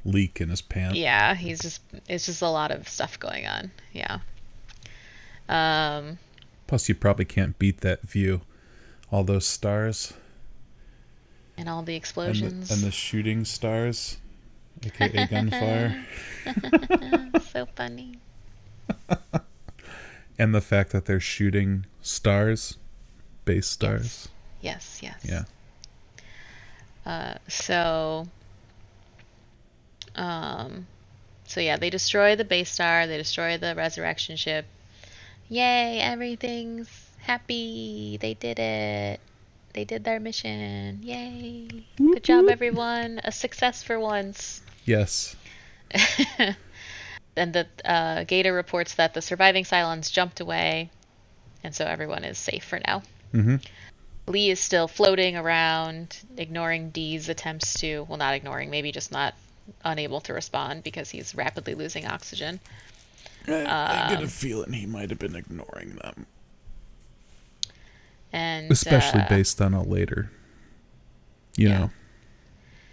[0.05, 0.97] leak in his pants.
[0.97, 3.71] Yeah, he's just it's just a lot of stuff going on.
[3.93, 4.19] Yeah.
[5.49, 6.19] Um
[6.67, 8.43] Plus, you probably can't beat that view.
[9.11, 10.13] All those stars
[11.59, 12.69] and all the and explosions.
[12.69, 14.19] the, and the shooting stars,
[14.85, 16.05] aka gunfire,
[17.53, 18.15] so funny.
[20.39, 22.77] and the fact that they're shooting stars,
[23.45, 24.29] base stars.
[24.61, 25.19] Yes, yes.
[25.23, 25.45] Yeah.
[27.05, 28.27] Uh, so,
[30.15, 30.87] um,
[31.47, 33.07] so yeah, they destroy the base star.
[33.07, 34.67] They destroy the resurrection ship.
[35.49, 36.01] Yay!
[36.01, 38.19] Everything's happy.
[38.21, 39.21] They did it.
[39.73, 41.01] They did their mission.
[41.03, 41.87] Yay!
[41.97, 43.21] Good job, everyone.
[43.25, 44.61] A success for once.
[44.85, 45.37] Yes.
[47.39, 50.91] Then the uh, Gaeta reports that the surviving Cylons jumped away,
[51.63, 53.03] and so everyone is safe for now.
[53.33, 53.57] Mm-hmm.
[54.27, 59.35] Lee is still floating around, ignoring Dee's attempts to, well, not ignoring, maybe just not
[59.85, 62.59] unable to respond because he's rapidly losing oxygen.
[63.47, 66.27] I get a Um, feeling he might have been ignoring them,
[68.33, 70.33] And especially uh, based on a later,
[71.57, 71.79] you Yeah.
[71.79, 71.91] know,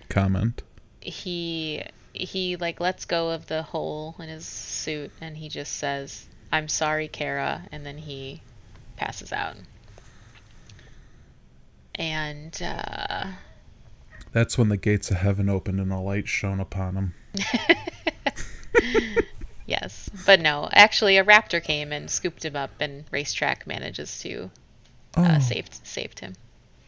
[0.10, 0.62] comment.
[1.02, 1.82] he
[2.18, 6.68] he like lets go of the hole in his suit and he just says, "I'm
[6.68, 8.42] sorry, Kara," and then he
[8.98, 9.56] passes out.
[11.96, 13.28] And uh,
[14.32, 17.14] That's when the gates of heaven opened and a light shone upon him.
[19.66, 24.50] yes, but no, actually, a raptor came and scooped him up, and Racetrack manages to
[25.18, 26.34] Oh, uh, saved saved him.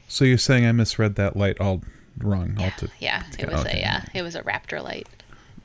[0.09, 1.81] so you're saying I misread that light all
[2.19, 2.55] wrong?
[2.59, 3.77] All to, Yeah, it was okay.
[3.77, 5.07] a yeah, it was a raptor light,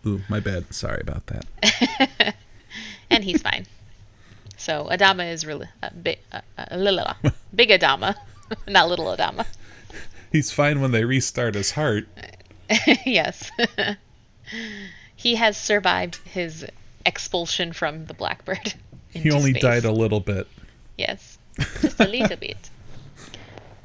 [0.06, 0.72] ooh, my bad.
[0.74, 2.34] Sorry about that.
[3.10, 3.66] and he's fine.
[4.56, 7.06] So Adama is really uh, big, uh, uh, little,
[7.54, 8.14] big Adama,
[8.68, 9.46] not little Adama.
[10.32, 12.08] He's fine when they restart his heart.
[13.04, 13.50] yes,
[15.14, 16.64] he has survived his
[17.04, 18.74] expulsion from the Blackbird.
[19.10, 19.62] He only space.
[19.62, 20.48] died a little bit.
[20.96, 21.36] Yes,
[21.82, 22.70] just a little bit.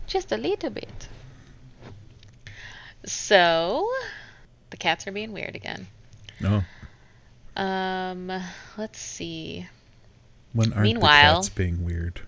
[0.06, 1.10] Just a little bit.
[3.08, 3.90] So,
[4.70, 5.88] the cats are being weird again.
[6.40, 6.64] No.
[7.56, 8.32] Um,
[8.78, 9.68] let's see.
[10.54, 12.22] When aren't Meanwhile- the cats being weird?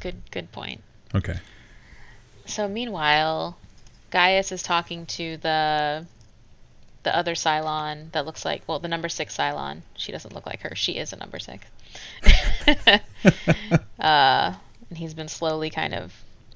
[0.00, 0.82] Good, good point.
[1.14, 1.38] Okay.
[2.44, 3.56] So meanwhile,
[4.10, 6.06] Gaius is talking to the
[7.02, 9.82] the other Cylon that looks like well, the number six Cylon.
[9.96, 10.74] She doesn't look like her.
[10.74, 11.66] She is a number six.
[13.98, 14.54] uh,
[14.88, 16.12] and he's been slowly kind of,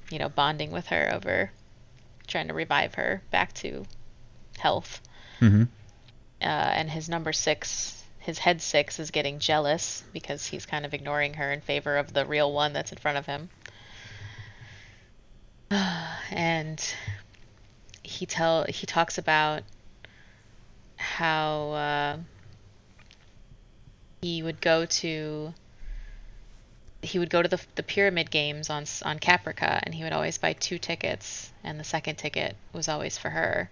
[0.09, 1.51] you know, bonding with her over
[2.31, 3.85] trying to revive her back to
[4.57, 5.01] health.
[5.39, 5.63] hmm
[6.41, 10.93] Uh, and his number six, his head six, is getting jealous because he's kind of
[10.93, 13.49] ignoring her in favor of the real one that's in front of him.
[16.31, 16.95] and
[18.03, 19.63] he tell he talks about
[20.97, 22.17] how uh,
[24.21, 25.53] he would go to
[27.01, 30.37] he would go to the the pyramid games on on Caprica and he would always
[30.37, 33.69] buy two tickets and the second ticket was always for her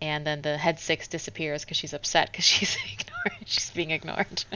[0.00, 3.46] and then the head six disappears because she's upset because she's ignored.
[3.46, 4.44] She's being ignored.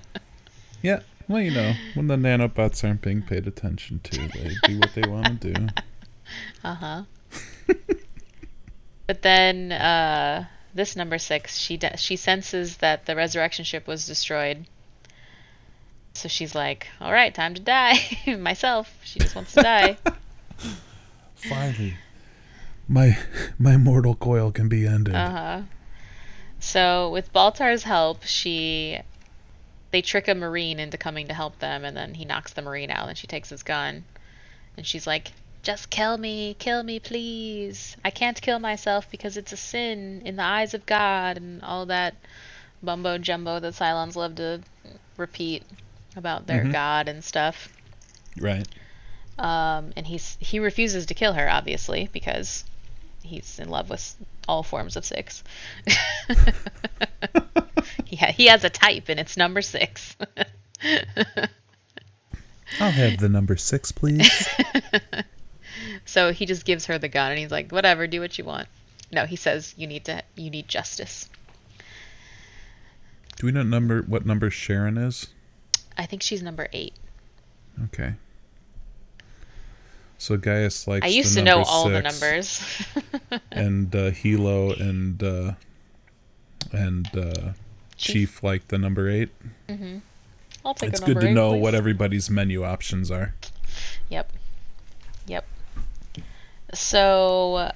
[0.83, 1.01] Yeah.
[1.29, 5.07] Well, you know, when the nanobots aren't being paid attention to, they do what they
[5.07, 5.67] want to do.
[6.65, 7.03] uh huh.
[9.07, 14.07] but then uh, this number six, she de- she senses that the resurrection ship was
[14.07, 14.65] destroyed.
[16.15, 17.99] So she's like, "All right, time to die
[18.39, 19.99] myself." She just wants to die.
[21.35, 21.97] Finally,
[22.89, 23.17] my
[23.59, 25.15] my mortal coil can be ended.
[25.15, 25.63] Uh huh.
[26.59, 29.01] So with Baltar's help, she
[29.93, 32.91] they trick a marine into coming to help them, and then he knocks the marine
[32.91, 34.05] out, and she takes his gun,
[34.77, 37.97] and she's like, "Just kill me, kill me, please.
[38.05, 41.87] I can't kill myself because it's a sin in the eyes of God," and all
[41.87, 42.15] that
[42.83, 44.61] bumbo jumbo that Cylons love to
[45.17, 45.63] repeat
[46.17, 46.73] about their Mhm.
[46.73, 47.69] God and stuff.
[48.37, 48.67] Right.
[49.39, 52.65] Um, and he's he refuses to kill her, obviously, because
[53.23, 54.15] he's in love with
[54.47, 55.43] all forms of six.
[58.05, 60.17] he ha- he has a type, and it's number six.
[62.81, 64.49] I'll have the number six, please.
[66.05, 68.69] so he just gives her the gun, and he's like, "Whatever, do what you want."
[69.13, 71.29] No, he says, "You need to you need justice."
[73.37, 75.29] do we know number what number Sharon is?
[75.97, 76.95] I think she's number eight.
[77.85, 78.15] Okay.
[80.19, 81.05] So Gaius likes.
[81.05, 82.63] I used to know all the numbers.
[83.53, 85.53] and uh, Helo and uh,
[86.73, 87.53] and uh,
[87.97, 89.31] Chief like the number eight.
[90.65, 91.61] I'll take It's good to eight, know please.
[91.63, 93.35] what everybody's menu options are.
[94.11, 94.33] Yep.
[95.27, 95.47] Yep.
[96.75, 97.73] So,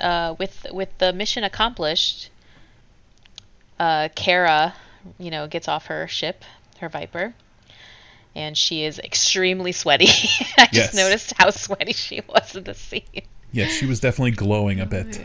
[0.00, 2.30] uh, with with the mission accomplished,
[3.78, 4.74] uh, Kara,
[5.18, 6.44] you know, gets off her ship,
[6.80, 7.34] her Viper,
[8.36, 10.06] and she is extremely sweaty.
[10.58, 10.92] I Yes.
[10.92, 13.02] just noticed how sweaty she was in the scene.
[13.50, 15.18] Yeah, she was definitely glowing a bit.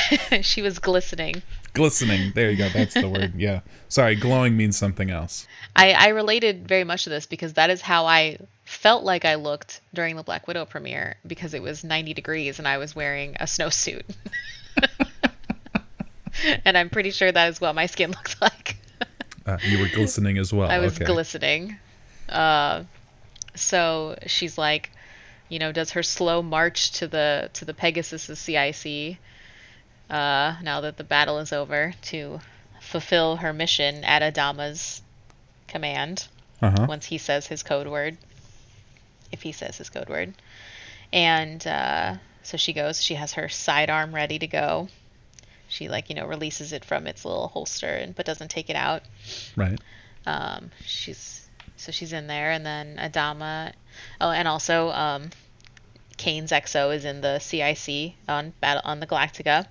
[0.44, 1.42] she was glistening.
[1.72, 2.32] Glistening.
[2.34, 2.68] There you go.
[2.68, 3.34] That's the word.
[3.36, 3.60] Yeah.
[3.88, 5.46] Sorry, glowing means something else.
[5.76, 9.36] I, I related very much to this because that is how I felt like I
[9.36, 13.36] looked during the Black Widow premiere because it was 90 degrees and I was wearing
[13.38, 14.02] a snowsuit.
[16.64, 18.76] and I'm pretty sure that is what my skin looks like.
[19.46, 20.68] Uh, you were glistening as well.
[20.68, 21.04] I was okay.
[21.04, 21.76] glistening.
[22.28, 22.84] Uh,
[23.54, 24.90] so she's like,
[25.48, 29.18] you know, does her slow march to the to the Pegasus's CIC
[30.10, 32.40] uh, now that the battle is over to
[32.80, 35.02] fulfill her mission at Adama's
[35.68, 36.28] command
[36.62, 36.86] Uh-huh.
[36.88, 38.16] once he says his code word,
[39.32, 40.34] if he says his code word.
[41.12, 43.02] And uh, so she goes.
[43.02, 44.88] She has her sidearm ready to go.
[45.68, 48.76] She like you know releases it from its little holster and but doesn't take it
[48.76, 49.02] out.
[49.56, 49.80] Right.
[50.26, 51.45] Um, she's
[51.76, 53.72] so she's in there, and then Adama.
[54.20, 55.30] Oh, and also um,
[56.16, 59.66] Cain's XO is in the CIC on battle on the Galactica,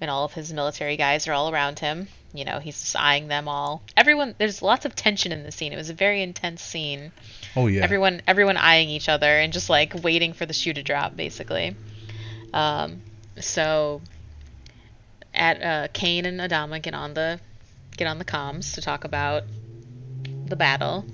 [0.00, 2.08] and all of his military guys are all around him.
[2.32, 3.82] You know, he's just eyeing them all.
[3.96, 5.72] Everyone, there's lots of tension in the scene.
[5.72, 7.12] It was a very intense scene.
[7.54, 7.82] Oh yeah.
[7.82, 11.76] Everyone, everyone eyeing each other and just like waiting for the shoe to drop, basically.
[12.52, 13.02] Um,
[13.40, 14.02] so,
[15.32, 17.38] at uh, Cain and Adama get on the
[17.96, 19.44] get on the comms to talk about
[20.46, 21.04] the battle.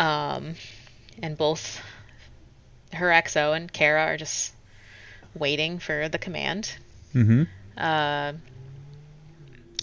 [0.00, 0.54] Um,
[1.22, 1.80] and both
[2.94, 4.52] her XO and Kara are just
[5.34, 6.74] waiting for the command.
[7.14, 7.42] Mm-hmm.
[7.76, 8.32] Uh,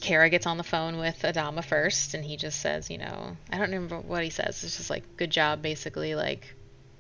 [0.02, 3.58] Kara gets on the phone with Adama first, and he just says, you know, I
[3.58, 4.64] don't remember what he says.
[4.64, 6.16] It's just like, good job, basically.
[6.16, 6.54] Like,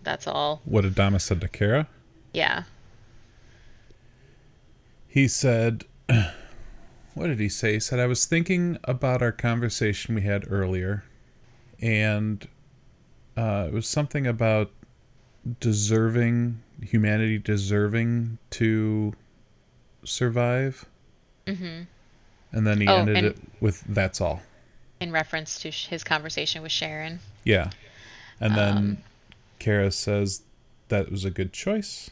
[0.03, 0.61] that's all.
[0.65, 1.87] What Adama said to Kara?
[2.33, 2.63] Yeah.
[5.07, 5.85] He said,
[7.15, 7.73] what did he say?
[7.73, 11.03] He said, I was thinking about our conversation we had earlier,
[11.81, 12.47] and
[13.37, 14.71] uh, it was something about
[15.59, 19.13] deserving, humanity deserving to
[20.03, 20.85] survive.
[21.47, 21.81] hmm
[22.51, 24.41] And then he Oh, ended it with, that's all.
[24.99, 27.19] In reference to sh- his conversation with Sharon.
[27.43, 27.69] Yeah.
[28.39, 28.97] And then Um,
[29.59, 30.41] Kara says
[30.89, 32.09] that was a good choice.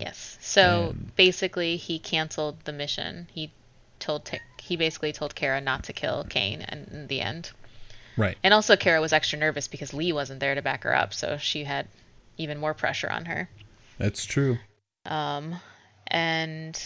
[0.00, 0.38] Yes.
[0.40, 3.28] So And- basically, he canceled the mission.
[3.32, 3.52] He
[4.00, 7.50] told he basically told Kara not to kill Cain, and in the end,
[8.16, 8.36] Right.
[8.42, 11.36] and also Kara was extra nervous because Lee wasn't there to back her up, so
[11.36, 11.88] she had
[12.38, 13.48] even more pressure on her.
[13.98, 14.58] That's true.
[15.06, 15.56] Um,
[16.06, 16.80] and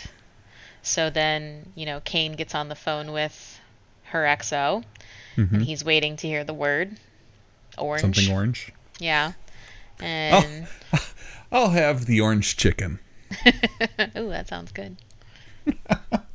[0.83, 3.61] so then, you know, Cain gets on the phone with
[4.05, 4.85] her XO,
[5.35, 6.97] hmm and he's waiting to hear the word
[7.77, 8.01] orange.
[8.01, 8.73] Something orange.
[8.99, 9.33] Yeah.
[10.01, 10.67] And
[11.53, 13.01] I'll have the orange chicken.
[14.17, 14.97] ooh, that sounds good.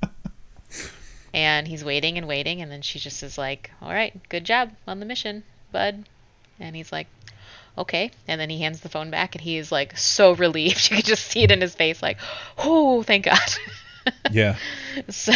[1.33, 4.71] and he's waiting and waiting, and then she just is like, "All right, good job
[4.87, 6.05] on the mission, bud."
[6.59, 7.07] And he's like,
[7.77, 10.89] "Okay." And then he hands the phone back, and he is like so relieved.
[10.91, 12.17] You could just see it in his face, like,
[12.57, 13.39] "Oh, thank God."
[14.31, 14.57] Yeah.
[15.09, 15.31] so,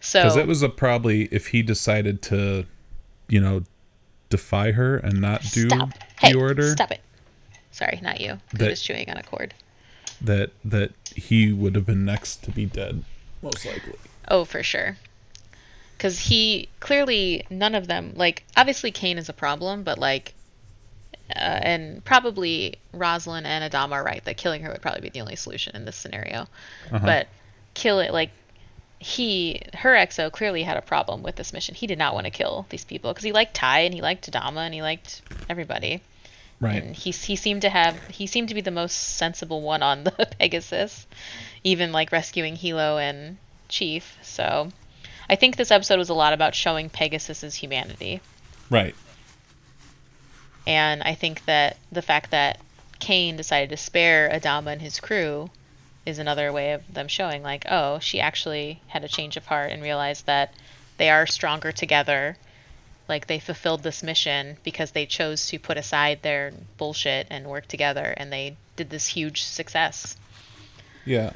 [0.00, 2.66] so Because it was a probably if he decided to,
[3.28, 3.62] you know,
[4.30, 5.90] defy her and not do stop.
[5.90, 7.00] the Hey, order, stop it.
[7.70, 8.40] Sorry, not you.
[8.54, 9.54] That- was chewing on a cord.
[10.20, 13.04] that that he would have been next to be dead,
[13.42, 13.94] most likely.
[14.28, 14.96] Oh, for sure.
[15.96, 20.34] Because he clearly none of them like obviously Cain is a problem, but like,
[21.30, 25.20] uh, and probably Roslin and Adama are right that killing her would probably be the
[25.20, 26.48] only solution in this scenario.
[26.92, 27.00] Uh-huh.
[27.02, 27.28] But
[27.74, 28.30] kill it like
[28.98, 31.74] he her XO clearly had a problem with this mission.
[31.74, 34.30] He did not want to kill these people because he liked Tigh and he liked
[34.30, 36.02] Adama and he liked everybody.
[36.60, 36.82] right.
[36.82, 40.04] And he he seemed to have he seemed to be the most sensible one on
[40.04, 41.06] the Pegasus,
[41.64, 43.36] even like rescuing Helo and
[43.68, 44.16] Chief.
[44.22, 44.70] So,
[45.28, 48.20] I think this episode was a lot about showing Pegasus's humanity,
[48.70, 48.94] Right.
[50.66, 52.58] and I think that the fact that
[52.98, 55.50] Kane decided to spare Adama and his crew
[56.04, 59.70] is another way of them showing like, oh, she actually had a change of heart
[59.72, 60.52] and realized that
[60.96, 62.36] they are stronger together.
[63.08, 67.68] Like they fulfilled this mission because they chose to put aside their bullshit and work
[67.68, 70.16] together, and they did this huge success.
[71.04, 71.32] Yeah.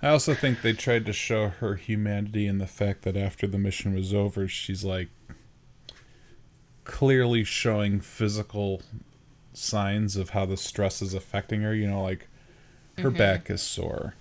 [0.00, 3.58] I also think they tried to show her humanity in the fact that after the
[3.58, 5.08] mission was over, she's like
[6.84, 8.82] clearly showing physical
[9.52, 11.74] signs of how the stress is affecting her.
[11.74, 12.28] You know, like
[12.98, 14.14] her back is sore.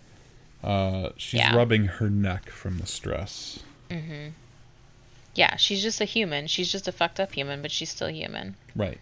[0.64, 1.56] Uh, she's Yeah.
[1.56, 3.60] rubbing her neck from the stress.
[3.90, 4.30] Mm-hmm.
[5.36, 6.48] Yeah, she's just a human.
[6.48, 8.56] She's just a fucked up human, but she's still human.
[8.76, 9.00] Right.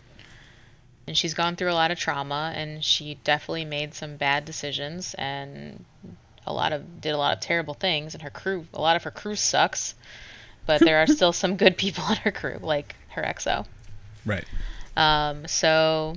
[1.07, 5.13] and she's gone through a lot of trauma and she definitely made some bad decisions
[5.19, 5.85] and
[6.47, 9.03] a lot of did a lot of terrible things and her crew a lot of
[9.03, 9.95] her crew sucks
[10.65, 13.65] but there are still some good people on her crew, like her XO.
[14.25, 14.45] Right.
[14.97, 16.15] Um, so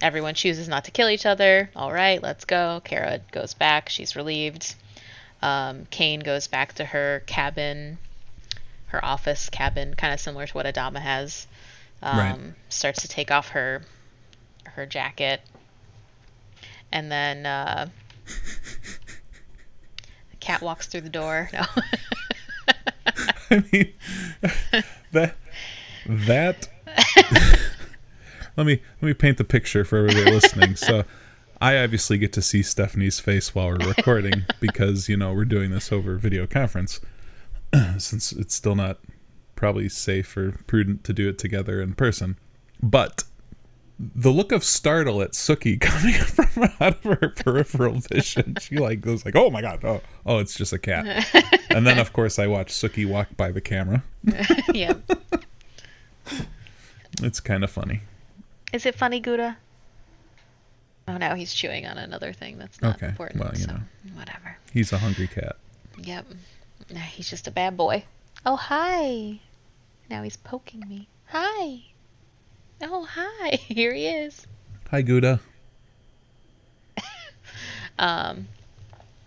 [0.00, 1.70] everyone chooses not to kill each other.
[1.76, 2.80] All right, let's go.
[2.84, 3.88] Kara goes back.
[3.88, 4.74] She's relieved.
[5.42, 7.98] Um, Cain goes back to her cabin,
[8.86, 11.46] her office cabin, kind of similar to what Adama has.
[12.02, 12.38] Um, Right.
[12.68, 13.82] Starts to take off her
[14.64, 15.40] her jacket,
[16.92, 17.88] and then uh,
[20.40, 21.50] cat walks through the door.
[21.52, 21.62] No.
[23.50, 23.92] I mean,
[25.12, 25.36] that
[26.06, 26.68] that.
[28.56, 30.76] let me let me paint the picture for everybody listening.
[30.76, 31.04] So,
[31.60, 35.70] I obviously get to see Stephanie's face while we're recording because you know we're doing
[35.70, 37.00] this over video conference,
[37.98, 38.98] since it's still not
[39.56, 42.38] probably safe or prudent to do it together in person.
[42.82, 43.24] But
[44.14, 49.00] the look of startle at Suki coming from out of her peripheral vision, she like
[49.00, 49.84] goes like, "Oh my god!
[49.84, 51.26] Oh, oh, it's just a cat."
[51.70, 54.02] And then of course I watch Suki walk by the camera.
[54.74, 54.94] yeah.
[57.22, 58.00] It's kind of funny.
[58.72, 59.56] Is it funny, Gouda?
[61.06, 63.40] Oh no, he's chewing on another thing that's not Okay, important.
[63.40, 63.80] well, you so know.
[64.14, 64.56] whatever.
[64.72, 65.56] He's a hungry cat.
[65.98, 66.26] Yep.
[67.10, 68.04] He's just a bad boy.
[68.46, 69.38] Oh hi.
[70.08, 71.08] Now he's poking me.
[71.28, 71.82] Hi.
[72.82, 73.50] Oh hi.
[73.56, 74.46] Here he is.
[74.90, 75.40] Hi, Gouda.
[77.98, 78.48] Um,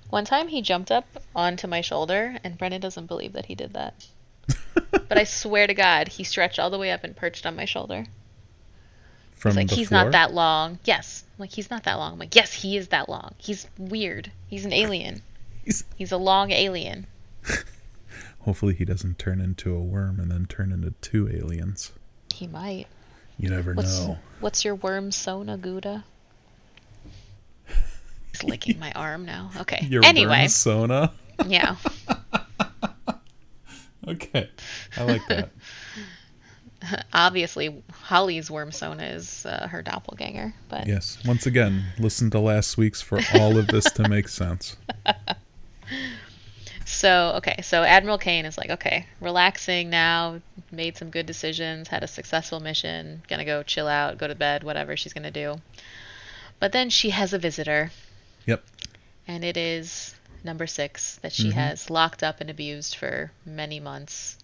[0.10, 3.74] one time he jumped up onto my shoulder, and Brennan doesn't believe that he did
[3.74, 3.94] that.
[4.92, 7.66] but I swear to God, he stretched all the way up and perched on my
[7.66, 8.08] shoulder.
[9.36, 10.06] From He's like, he's floor.
[10.06, 10.80] not that long.
[10.86, 11.24] Yes.
[11.38, 12.14] I'm like, he's not that long.
[12.14, 13.36] I'm like, yes, he is that long.
[13.38, 14.32] He's weird.
[14.48, 15.22] He's an alien.
[15.64, 17.06] He's- He's a long alien.
[18.40, 21.92] Hopefully, he doesn't turn into a worm and then turn into two aliens.
[22.34, 22.88] He might.
[23.38, 24.18] You never What's know.
[24.40, 26.04] what's your worm sona Gouda?
[28.32, 29.52] He's licking my arm now.
[29.60, 29.86] Okay.
[29.90, 31.12] Your anyway, worm Sona.
[31.48, 31.76] yeah.
[34.06, 34.50] Okay,
[34.98, 35.50] I like that.
[37.14, 41.18] Obviously, Holly's worm sona is uh, her doppelganger, but yes.
[41.26, 44.76] Once again, listen to last week's for all of this to make sense.
[47.04, 50.40] So, okay, so Admiral Cain is like, okay, relaxing now,
[50.72, 54.64] made some good decisions, had a successful mission, gonna go chill out, go to bed,
[54.64, 55.60] whatever she's gonna do.
[56.60, 57.92] But then she has a visitor,
[58.46, 58.64] Yep.
[59.28, 61.54] and it is number six that she Mhm.
[61.56, 64.38] has locked up and abused for many months.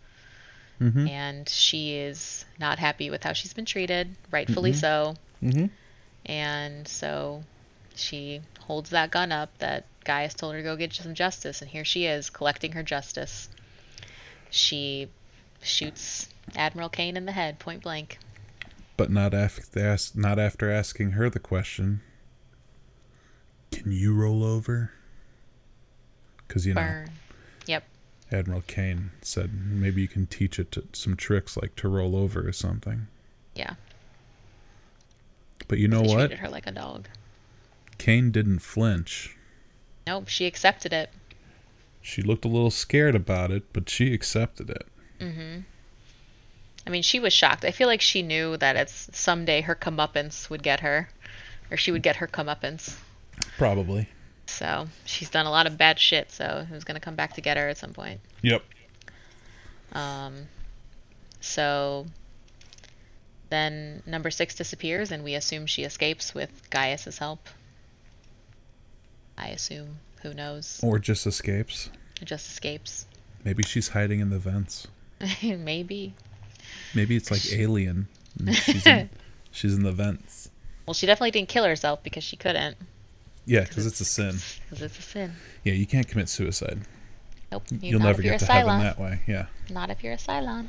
[0.81, 1.07] Mm-hmm.
[1.07, 4.81] And she is not happy with how she's been treated, rightfully Mhm.
[4.81, 5.15] so.
[5.41, 5.65] Mm-hmm.
[6.25, 7.45] And so
[7.99, 11.69] she holds that gun up that Gaius told her to go get some justice, and
[11.69, 13.49] here she is collecting her justice.
[14.49, 15.09] She
[15.61, 18.17] shoots Admiral Cain in the head, point blank.
[18.97, 22.01] But not after not after asking her the question.
[23.71, 24.91] Can you roll over?
[26.47, 27.05] Because you know
[27.67, 27.83] Yep.
[28.31, 32.47] Admiral Cain said maybe you can teach it to, some tricks like to roll over
[32.47, 33.07] or something.
[33.55, 33.75] Yeah.
[35.67, 36.17] But you know He what?
[36.27, 37.07] treated her like a dog.
[37.99, 39.37] Cain didn't flinch.
[40.07, 41.11] Nope, she accepted it.
[42.01, 44.87] She looked a little scared about it, but she accepted it.
[45.19, 45.59] Mm hmm
[46.87, 47.65] I mean, she was shocked.
[47.65, 51.07] I feel like she knew that it's someday her comeuppance would get her,
[51.69, 52.97] or she would get her comeuppance.
[53.59, 54.09] Probably.
[54.47, 57.41] So she's done a lot of bad shit, so it was gonna come back to
[57.41, 58.21] get her at some point.
[58.41, 58.63] Yep.
[59.91, 60.47] Um,
[61.41, 62.07] so
[63.49, 67.47] then number six disappears, and we assume she escapes with Gaius's help.
[69.39, 69.97] I assume.
[70.21, 70.79] Who knows?
[70.83, 71.89] Or just escapes.
[72.23, 73.05] Just escapes.
[73.45, 74.87] Maybe she's hiding in the vents.
[75.41, 76.13] Maybe.
[76.93, 78.07] Maybe it's like Alien.
[78.53, 79.09] She's in,
[79.51, 80.49] she's in the vents.
[80.85, 82.77] Well, she definitely didn't kill herself because she couldn't.
[83.45, 84.37] Yeah, because it's a sin.
[84.69, 85.33] Because it's a sin.
[85.63, 86.79] Yeah, you can't commit suicide.
[87.51, 87.63] Nope.
[87.81, 88.81] You'll never get to heaven Cylon.
[88.81, 89.21] that way.
[89.27, 89.47] Yeah.
[89.69, 90.67] Not if you're a Cylon.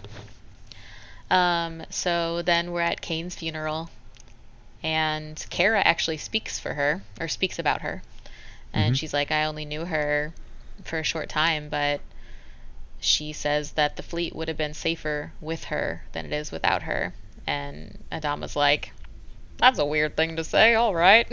[1.30, 3.90] Um, so then we're at Cain's funeral,
[4.82, 8.02] and Kara actually speaks for her, or speaks about her.
[8.72, 8.98] And Mhm.
[8.98, 10.32] she's like, I only knew her
[10.84, 12.00] for a short time, but
[13.00, 16.82] she says that the fleet would have been safer with her than it is without
[16.82, 17.14] her.
[17.46, 18.92] And Adama's like,
[19.58, 21.26] that's a weird thing to say, all right.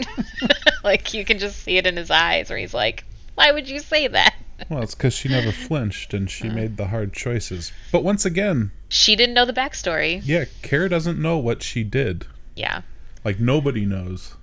[0.84, 3.80] like, you can just see it in his eyes where he's like, why would you
[3.80, 4.34] say that?
[4.68, 7.70] Well, it's because she never flinched and she made the hard choices.
[7.92, 10.20] But once again, She didn't know the backstory.
[10.24, 12.26] yeah, Kara doesn't know what she did.
[12.56, 12.82] Yeah.
[13.24, 14.34] Like nobody knows.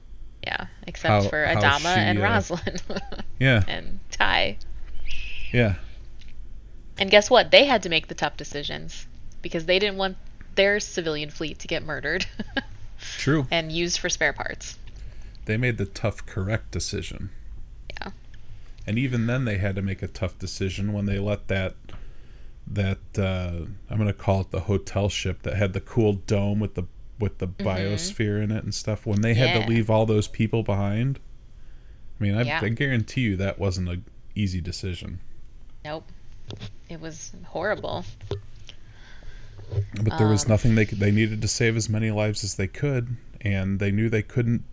[0.45, 2.77] Yeah, except How- for Adama she, and uh, Roslin
[3.39, 4.57] Yeah, and Tigh.
[5.51, 5.75] yeah.
[6.97, 7.51] And guess what?
[7.51, 9.05] They had to make the tough decisions
[9.41, 10.17] because they didn't want
[10.55, 12.25] their civilian fleet to get murdered
[13.17, 13.47] True.
[13.51, 14.77] and used for spare parts.
[15.45, 17.31] They made the tough, correct decision.
[17.99, 18.11] Yeah.
[18.87, 21.75] And even then, they had to make a tough decision when they let that
[22.67, 26.73] that uh, I'm gonna call it the hotel ship that had the cool dome with
[26.75, 26.83] the
[27.19, 29.05] with the biosphere in it and stuff.
[29.05, 29.57] When they had Mm-hmm.
[29.59, 29.65] Yeah.
[29.65, 31.19] to leave all those people behind,
[32.19, 32.59] I mean, I, Yeah.
[32.61, 34.05] I guarantee you that wasn't an
[34.35, 35.19] easy decision.
[35.83, 36.09] Nope.
[36.89, 38.05] It was horrible.
[40.03, 42.55] But there was Um, nothing they could, they needed to save as many lives as
[42.55, 44.63] they could, and they knew they couldn't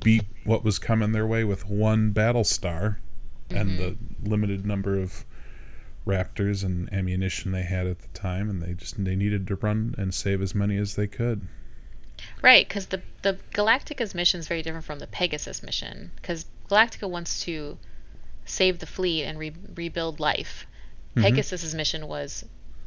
[0.00, 2.98] beat what was coming their way with one battle star
[3.50, 5.24] and the limited number of
[6.06, 9.94] raptors and ammunition they had at the time, and they just they needed to run
[9.98, 11.46] and save as many as they could.
[12.42, 16.10] Right, because the the Galactica's mission is very different from the Pegasus mission.
[16.16, 17.78] Because Galactica wants to
[18.44, 20.66] save the fleet and re- rebuild life.
[21.16, 21.22] Mhm.
[21.22, 22.44] Pegasus's mission was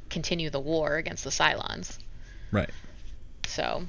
[0.10, 1.98] continue the war against the Cylons.
[2.52, 2.70] Right.
[3.48, 3.86] So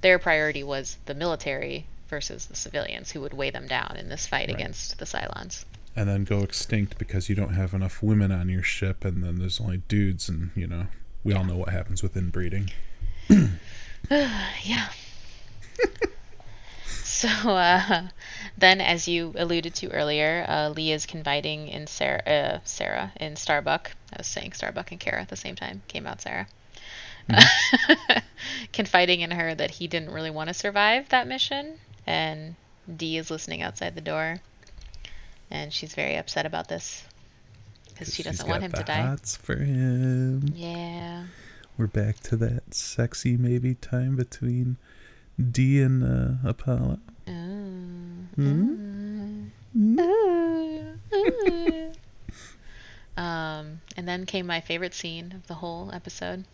[0.00, 4.26] their priority was the military versus the civilians who would weigh them down in this
[4.26, 4.54] fight Right.
[4.56, 5.64] against the Cylons.
[5.96, 9.38] And then go extinct because you don't have enough women on your ship, and then
[9.38, 10.86] there's only dudes, and you know
[11.24, 12.70] we all know what happens with inbreeding.
[14.10, 14.88] yeah.
[16.86, 18.08] so uh,
[18.58, 23.36] then, as you alluded to earlier, uh, Lee is confiding in Sarah, uh, Sarah in
[23.36, 23.92] Starbuck.
[24.12, 25.82] I was saying Starbuck and Kara at the same time.
[25.88, 26.46] Came out Sarah.
[28.72, 32.56] confiding in her that he didn't really want to survive that mission, and
[32.96, 34.40] Dee is listening outside the door,
[35.50, 37.04] and she's very upset about this
[37.88, 39.06] because she doesn't want him to die.
[39.06, 40.52] That's for him.
[40.54, 41.24] Yeah.
[41.82, 44.76] We're back to that sexy maybe time between
[45.36, 47.00] Dee and uh, Apollo.
[47.26, 47.32] Oh.
[48.36, 49.48] Hmm?
[49.76, 51.02] Ooh.
[53.16, 56.44] um, and then came my favorite scene of the whole episode.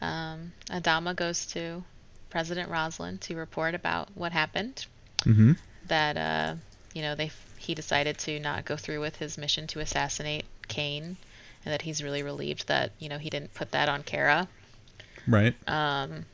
[0.00, 1.84] Um, Adama goes to
[2.30, 4.86] President Roslin to report about what happened.
[5.24, 5.52] Mm-hmm.
[5.88, 6.54] That uh,
[6.94, 11.18] you know they he decided to not go through with his mission to assassinate Cain,
[11.68, 14.48] and that he's really relieved that you know he didn't put that on Kara.
[15.26, 15.54] Right.
[15.68, 16.24] Um,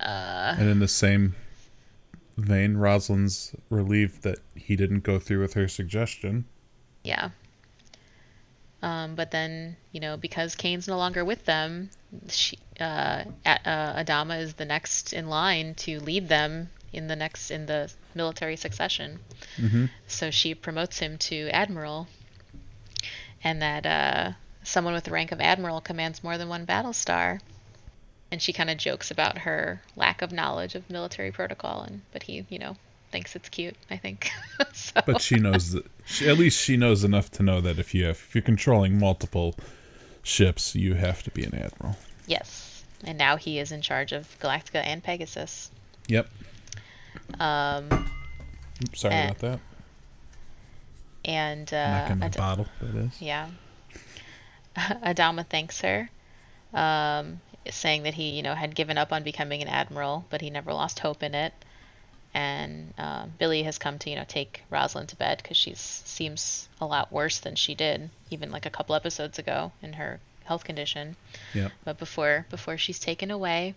[0.00, 1.34] uh, And in the same
[2.38, 6.46] vein, Roslin's relieved that he didn't go through with her suggestion.
[7.04, 7.30] Yeah.
[8.82, 11.90] Um, but then, you know, because Cain's no longer with them,
[12.28, 17.50] she, uh, uh, Adama is the next in line to lead them in the next
[17.50, 19.20] in the military succession.
[19.58, 19.84] Mm-hmm.
[20.06, 22.08] So she promotes him to admiral,
[23.44, 24.32] and that uh,
[24.62, 27.40] someone with the rank of admiral commands more than one battle star.
[28.30, 32.22] And she kind of jokes about her lack of knowledge of military protocol, and but
[32.22, 32.76] he, you know,
[33.10, 33.76] thinks it's cute.
[33.90, 34.30] I think.
[34.72, 35.84] so, But she knows that.
[36.06, 38.98] She, at least she knows enough to know that if you have, if you're controlling
[38.98, 39.54] multiple
[40.22, 41.96] ships, you have to be an admiral.
[42.26, 42.84] Yes.
[43.04, 45.70] And now he is in charge of Galactica and Pegasus.
[46.08, 46.28] Yep.
[47.38, 48.10] Um,
[48.94, 49.24] sorry Eh.
[49.24, 49.60] about that.
[51.24, 52.66] And uh, Ad- bottle.
[52.80, 53.20] That is.
[53.20, 53.48] yeah,
[54.76, 56.10] Adama thanks her,
[56.74, 60.50] um, saying that he, you know, had given up on becoming an admiral, but he
[60.50, 61.52] never lost hope in it.
[62.34, 66.68] And um, Billy has come to, you know, take Roslin to bed because she seems
[66.80, 70.64] a lot worse than she did, even like a couple episodes ago in her health
[70.64, 71.16] condition.
[71.54, 71.72] Yep.
[71.84, 73.74] But before before she's taken away,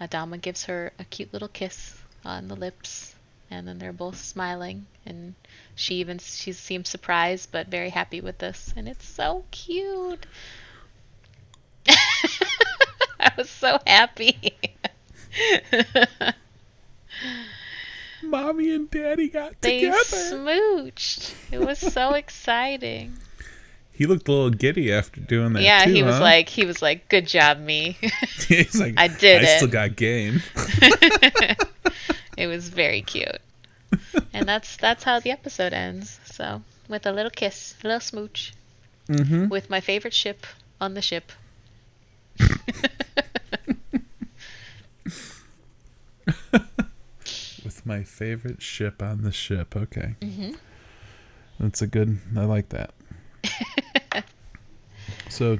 [0.00, 3.14] Adama gives her a cute little kiss on the lips,
[3.50, 5.34] and then they're both smiling, and
[5.74, 10.26] she even she seems surprised but very happy with this, and it's so cute.
[11.88, 14.38] I was so happy.
[18.22, 19.98] Mommy and Daddy got they together.
[20.04, 21.34] smooched.
[21.50, 23.14] It was so exciting.
[23.92, 25.62] he looked a little giddy after doing that.
[25.62, 26.20] yeah, too, he was huh?
[26.20, 27.96] like he was like, "Good job, me."
[28.46, 30.42] He's like, I did I it." still got game.
[32.40, 33.40] It was very cute.
[34.32, 36.18] and that's that's how the episode ends.
[36.24, 38.54] So with a little kiss, a little smooch,
[39.08, 39.48] mm-hmm.
[39.48, 40.46] with my favorite ship
[40.80, 41.32] on the ship.
[47.62, 49.76] With my favorite ship on the ship.
[49.76, 50.14] Okay.
[50.20, 50.56] Mhm.
[51.58, 52.18] That's a good.
[52.36, 52.94] I like that.
[55.28, 55.58] so,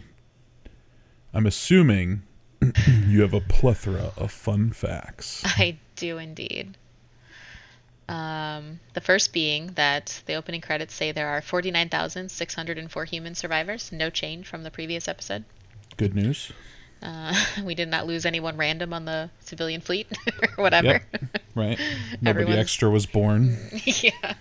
[1.34, 2.22] I'm assuming
[3.06, 5.42] you have a plethora of fun facts.
[5.44, 6.76] I do indeed.
[8.09, 14.11] Um, the first being that the opening credits say there are 49,604 human survivors, no
[14.11, 15.44] change from the previous episode.
[15.96, 16.51] Good news.
[17.03, 17.32] Uh,
[17.64, 20.09] we did not lose anyone random on the civilian fleet
[20.59, 21.01] or whatever.
[21.55, 21.78] Right.
[22.20, 23.57] Nobody Everyone's- extra was born.
[23.84, 24.34] yeah.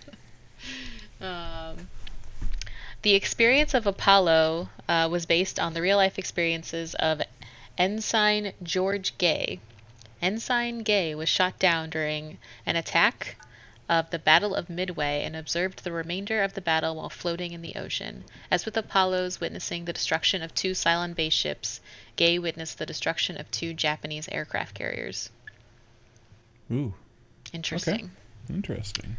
[1.22, 1.88] Um,
[3.04, 7.22] the experience of Apollo uh, was based on the real life experiences of
[7.78, 9.60] Ensign George Gay.
[10.22, 13.38] Ensign Gay was shot down during an attack
[13.88, 17.62] of the Battle of Midway and observed the remainder of the battle while floating in
[17.64, 18.24] the ocean.
[18.52, 21.82] As with Apollo's witnessing the destruction of two Cylon base ships,
[22.16, 25.30] Gay witnessed the destruction of two Japanese aircraft carriers.
[26.72, 26.94] Ooh,
[27.52, 28.12] Interesting.
[28.48, 29.18] interesting.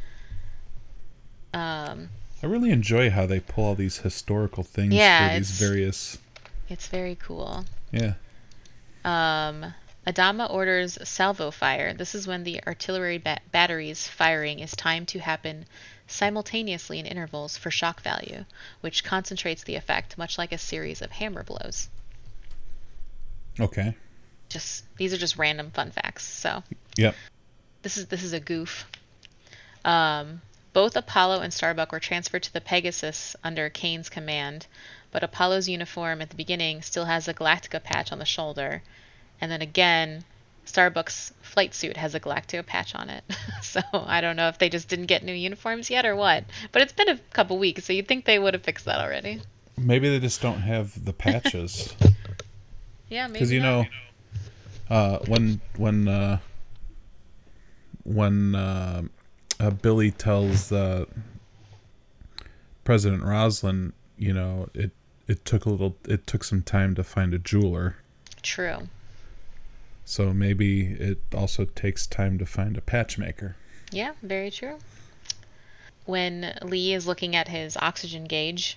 [1.52, 2.10] Um,
[2.42, 6.18] I really enjoy how they pull all these historical things Yeah, for these various.
[6.68, 7.64] it's very cool.
[7.90, 8.14] Yeah.
[9.04, 9.74] Um,
[10.10, 11.94] Adama orders salvo fire.
[11.94, 15.66] This is when the artillery ba- batteries firing is timed to happen
[16.08, 18.44] simultaneously in intervals for shock value,
[18.80, 21.88] which concentrates the effect, much like a series of hammer blows.
[23.60, 23.94] Okay.
[24.48, 26.24] Just these are just random fun facts.
[26.24, 26.64] So
[26.96, 27.14] Yep.
[27.82, 28.86] this is this is a goof.
[29.84, 30.42] Um,
[30.72, 34.66] both Apollo and Starbuck were transferred to the Pegasus under Cain's command,
[35.10, 38.82] but Apollo's uniform at the beginning still has a Galactica patch on the shoulder,
[39.40, 40.24] and then again,
[40.66, 43.24] Starbuck's flight suit has a Galactica patch on it.
[43.62, 46.44] so I don't know if they just didn't get new uniforms yet or what.
[46.72, 49.40] But it's been a couple weeks, so you'd think they would have fixed that already.
[49.76, 51.94] Maybe they just don't have the patches.
[53.08, 53.32] Yeah, maybe.
[53.32, 53.66] because you not.
[53.66, 53.86] know
[54.88, 56.38] uh, when when uh,
[58.04, 59.02] when uh,
[59.58, 61.06] uh, Billy tells uh,
[62.84, 64.92] President Roslin, you know, it
[65.26, 67.96] it took a little, it took some time to find a jeweler.
[68.42, 68.88] True.
[70.10, 73.54] So maybe it also takes time to find a patchmaker.
[73.92, 74.78] Yeah, very true.
[76.04, 78.76] When Lee is looking at his oxygen gauge,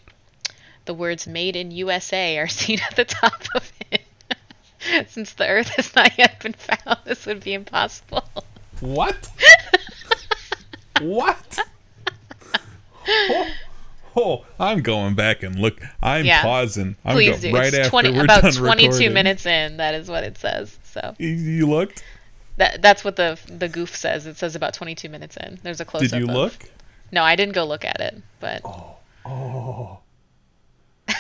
[0.86, 4.02] the words made in USA are seen at the top of it.
[5.10, 8.24] Since the Earth has not yet been found, this would be impossible.
[8.80, 9.28] What?
[11.02, 11.60] what?
[13.06, 13.52] Oh,
[14.16, 15.82] oh, I'm going back and look.
[16.02, 16.42] I'm Yeah.
[16.44, 16.96] pausing.
[17.04, 17.54] I'm Please go- do.
[17.58, 19.14] right it's after 20, we're about done 22 recording.
[19.14, 19.78] minutes in.
[19.78, 20.78] That is what it says.
[20.94, 22.04] So You, looked?
[22.58, 24.28] that that's what the the goof says.
[24.28, 25.60] It says about 22 minutes in.
[25.64, 26.10] There's a close up.
[26.12, 26.54] Did you look?
[27.12, 28.62] No, I didn't go look at it, but
[29.26, 30.00] Oh.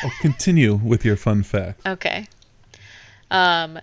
[0.04, 1.82] Oh, continue with your fun fact.
[1.88, 2.28] Okay.
[3.32, 3.80] Um,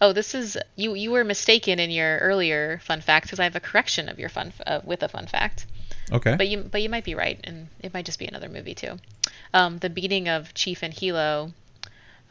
[0.00, 0.94] oh, this is you.
[0.94, 4.28] You were mistaken in your earlier fun fact because I have a correction of your
[4.28, 5.66] fun uh, with a fun fact.
[6.10, 6.36] Okay.
[6.36, 8.98] But you, but you might be right, and it might just be another movie too.
[9.54, 11.52] Um, the beating of Chief and Helo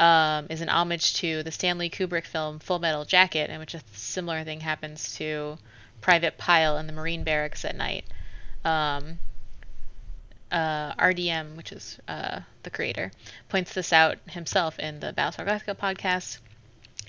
[0.01, 3.81] um, is an homage to the Stanley Kubrick film Full Metal Jacket, in which a
[3.93, 5.59] similar thing happens to
[6.01, 8.03] Private Pyle in the Marine barracks at night.
[8.65, 9.19] Um,
[10.51, 13.11] uh, RDM, which is uh, the creator,
[13.47, 16.39] points this out himself in the Battlestar Galactica podcast.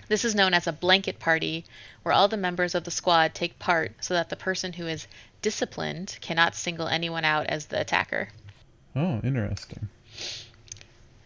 [0.08, 1.64] This is known as a blanket party,
[2.02, 5.08] where all the members of the squad take part so that the person who is
[5.40, 8.28] disciplined cannot single anyone out as the attacker.
[8.94, 9.88] oh, interesting.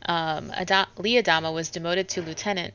[0.04, 0.48] Um,
[0.98, 2.74] Lee Adama was demoted to lieutenant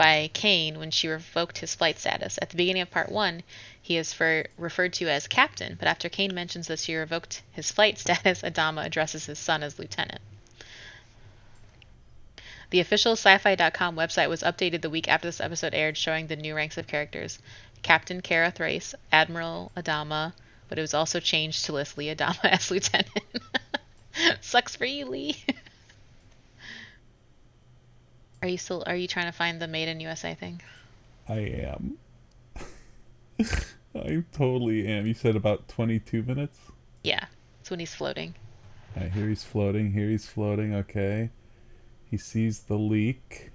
[0.00, 2.38] by Cain when she revoked his flight status.
[2.40, 3.42] At the beginning of part one,
[3.82, 7.70] he is for, referred to as captain, but after Cain mentions that she revoked his
[7.70, 10.20] flight status, Adama addresses his son as lieutenant.
[12.70, 16.54] The official sci-fi.com website was updated the week after this episode aired, showing the new
[16.54, 17.38] ranks of characters:
[17.82, 20.32] Captain Kara Thrace, Admiral Adama,
[20.68, 23.10] but it was also changed to list Lee Adama as lieutenant.
[24.40, 25.36] Sucks for you, Lee.
[28.42, 30.60] Are you still are you trying to find the Made in USA thing?
[31.28, 31.98] I am.
[33.94, 35.06] I totally am.
[35.06, 36.58] You said about 22 minutes?
[37.02, 37.26] Yeah,
[37.60, 38.34] it's when he's floating.
[38.96, 39.92] Right, here he's floating.
[39.92, 40.74] Here he's floating.
[40.74, 41.30] Okay.
[42.10, 43.50] He sees the leak.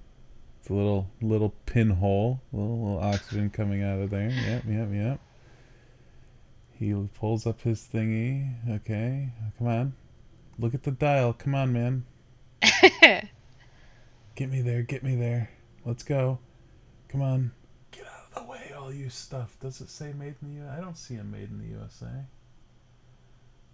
[0.60, 2.42] It's a little little pinhole.
[2.52, 4.30] Little, little oxygen coming out of there.
[4.30, 5.20] Yep, yep, yep.
[6.78, 8.54] He pulls up his thingy.
[8.70, 9.30] Okay.
[9.58, 9.94] Come on.
[10.60, 11.34] Look at the dial.
[11.34, 12.06] Come on, man.
[14.36, 14.82] Get me there.
[14.82, 15.50] Get me there.
[15.86, 16.40] Let's go.
[17.08, 17.52] Come on.
[17.92, 19.56] Get out of the way, all you stuff.
[19.62, 20.68] Does it say made in the U?
[20.70, 22.08] I don't see a made in the USA.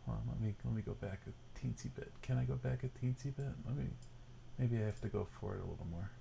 [0.05, 2.12] Hold on, let me let me go back a teensy bit.
[2.22, 3.53] Can I go back a teensy bit?
[3.66, 3.86] Let me.
[4.59, 6.12] Maybe I have to go for it a little more.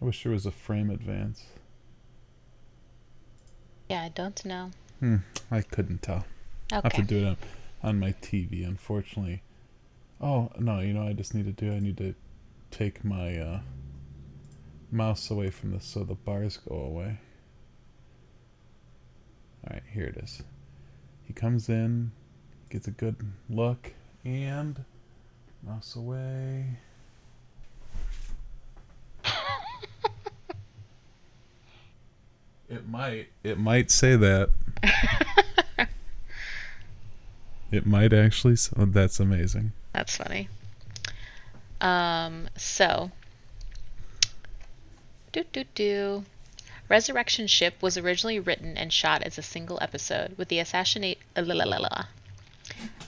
[0.00, 1.44] I wish there was a frame advance.
[3.88, 4.70] yeah, I don't know.
[5.00, 5.16] Hmm,
[5.50, 6.24] I couldn't tell.
[6.72, 7.36] I have to do it on,
[7.82, 9.42] on my TV, unfortunately.
[10.20, 11.72] Oh no, you know I just need to do.
[11.72, 12.14] I need to
[12.72, 13.60] take my uh,
[14.90, 17.18] mouse away from this so the bars go away.
[19.64, 20.42] All right, here it is.
[21.24, 22.10] He comes in,
[22.70, 23.16] gets a good
[23.48, 23.92] look,
[24.24, 24.84] and
[25.62, 26.64] mouse away.
[32.68, 33.28] It might.
[33.44, 34.48] It might say that.
[37.70, 38.56] it might actually.
[38.78, 39.72] Oh, that's amazing.
[39.92, 40.48] That's funny.
[41.82, 43.10] Um, so,
[45.32, 46.24] do do do.
[46.88, 52.04] Resurrection Ship was originally written and shot as a single episode, with the assassinate, uh,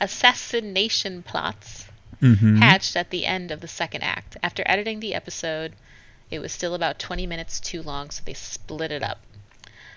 [0.01, 1.87] assassination plots
[2.23, 2.57] Mm-hmm.
[2.57, 4.39] hatched at the end of the second act.
[4.43, 5.75] After editing the episode,
[6.31, 9.21] it was still about 20 minutes too long, so they split it up.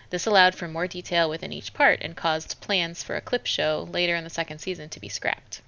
[0.09, 3.87] This allowed for more detail within each part and caused plans for a clip show
[3.91, 5.61] later in the second season to be scrapped.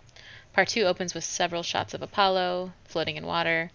[0.53, 3.71] Part 2 opens with several shots of Apollo floating in water.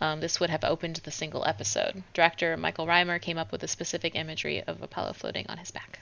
[0.00, 2.02] Um, this would have opened the single episode.
[2.12, 6.00] Director Michael Rymer came up with a specific imagery of Apollo floating on his back.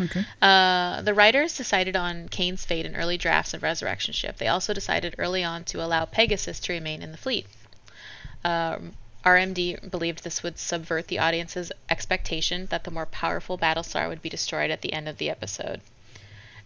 [0.00, 0.24] Okay.
[0.40, 4.36] Uh, the writers decided on Cain's fate in early drafts of Resurrection Ship.
[4.36, 7.46] They also decided early on to allow Pegasus to remain in the fleet.
[8.44, 14.22] Um, RMD believed this would subvert the audience's expectation that the more powerful Battlestar would
[14.22, 15.80] be destroyed at the end of the episode.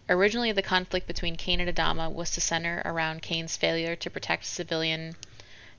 [0.09, 4.45] Originally, the conflict between Cain and Adama was to center around Cain's failure to protect
[4.45, 5.15] civilian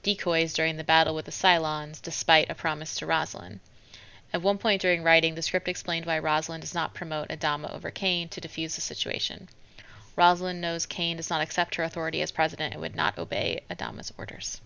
[0.03, 3.61] decoys during the battle with the Cylons, despite a promise to Roslin.
[4.33, 7.91] At one point during writing, the script explained why Roslin does not promote Adama over
[7.91, 9.49] Cain to defuse the situation.
[10.15, 14.13] Roslin knows Cain does not accept her authority as president and would not obey Adama's
[14.19, 14.61] orders.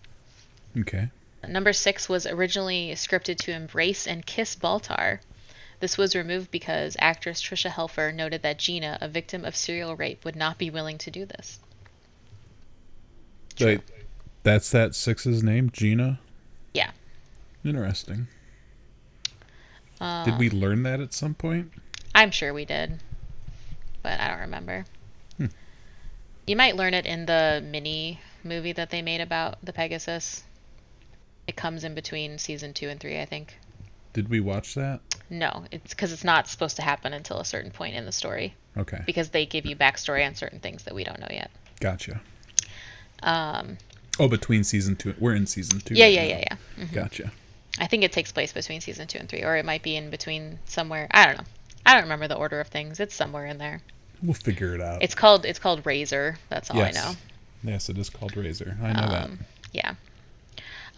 [0.77, 1.09] Okay.
[1.47, 5.19] Number six was originally scripted to embrace and kiss Baltar.
[5.83, 10.23] This was removed because actress Tricia Helfer noted that Gina, a victim of serial rape,
[10.23, 11.59] would not be willing to do this.
[13.59, 13.81] Wait,
[14.43, 16.21] that's that six's name, Gina.
[16.73, 16.91] Yeah.
[17.65, 18.27] Interesting.
[19.99, 21.73] Uh, Did we learn that at some point?
[22.15, 23.01] I'm sure we did,
[24.03, 24.85] but I don't remember.
[25.35, 25.47] Hmm.
[26.47, 30.45] You might learn it in the mini movie that they made about the Pegasus.
[31.45, 33.57] It comes in between season two and three, I think.
[34.13, 35.01] Did we watch that?
[35.29, 38.53] No, it's because it's not supposed to happen until a certain point in the story
[38.77, 39.01] Okay.
[39.05, 41.49] because they give you backstory on certain things that we don't know yet.
[41.79, 42.21] Gotcha.
[43.21, 43.77] Um,
[44.19, 45.95] Oh, between season two, we're in season two.
[45.95, 46.27] yeah, right yeah, now.
[46.29, 46.45] yeah,
[46.77, 46.85] yeah.
[46.85, 46.93] Mhm.
[46.93, 47.31] Gotcha.
[47.79, 50.11] I think it takes place between season two and three, or it might be in
[50.11, 51.07] between somewhere.
[51.09, 51.43] I don't know.
[51.85, 52.99] I don't remember the order of things.
[52.99, 53.81] It's somewhere in there.
[54.21, 55.01] We'll figure it out.
[55.01, 56.37] It's called it's called Razor.
[56.49, 56.95] That's all yes.
[56.95, 57.15] I know.
[57.63, 58.77] Yes, it is called Razor.
[58.83, 59.23] I know that.
[59.25, 59.39] Um,
[59.71, 59.95] yeah.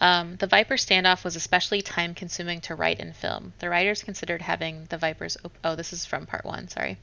[0.00, 3.54] Um, the Viper standoff was especially time consuming to write and film.
[3.58, 5.36] The writers considered having the Vipers.
[5.44, 6.98] Op- oh, this is from part one, sorry.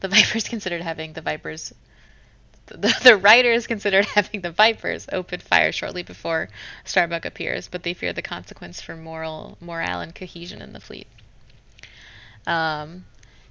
[0.00, 1.72] The Vipers considered having the Vipers.
[2.66, 6.50] The, the writers considered having the Vipers open fire shortly before
[6.84, 11.06] Starbuck appears, but they feared the consequence for moral morale and cohesion in the fleet.
[12.46, 13.06] Um,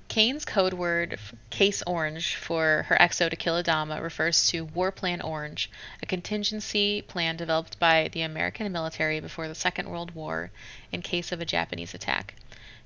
[0.10, 5.20] Cain's code word Case Orange for her XO to kill Adama refers to War Plan
[5.20, 5.70] Orange,
[6.02, 10.50] a contingency plan developed by the American military before the Second World War
[10.94, 12.36] in case of a Japanese attack.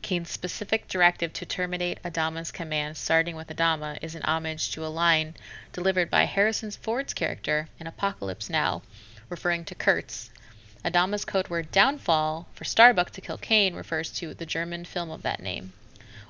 [0.02, 4.90] Cain's specific directive to terminate Adama's command, starting with Adama, is an homage to a
[4.90, 5.36] line
[5.74, 8.82] delivered by Harrison Ford's character in Apocalypse Now,
[9.30, 10.32] referring to Kurtz.
[10.84, 15.22] Adama's code word downfall for Starbuck to kill Cain refers to the German film of
[15.22, 15.74] that name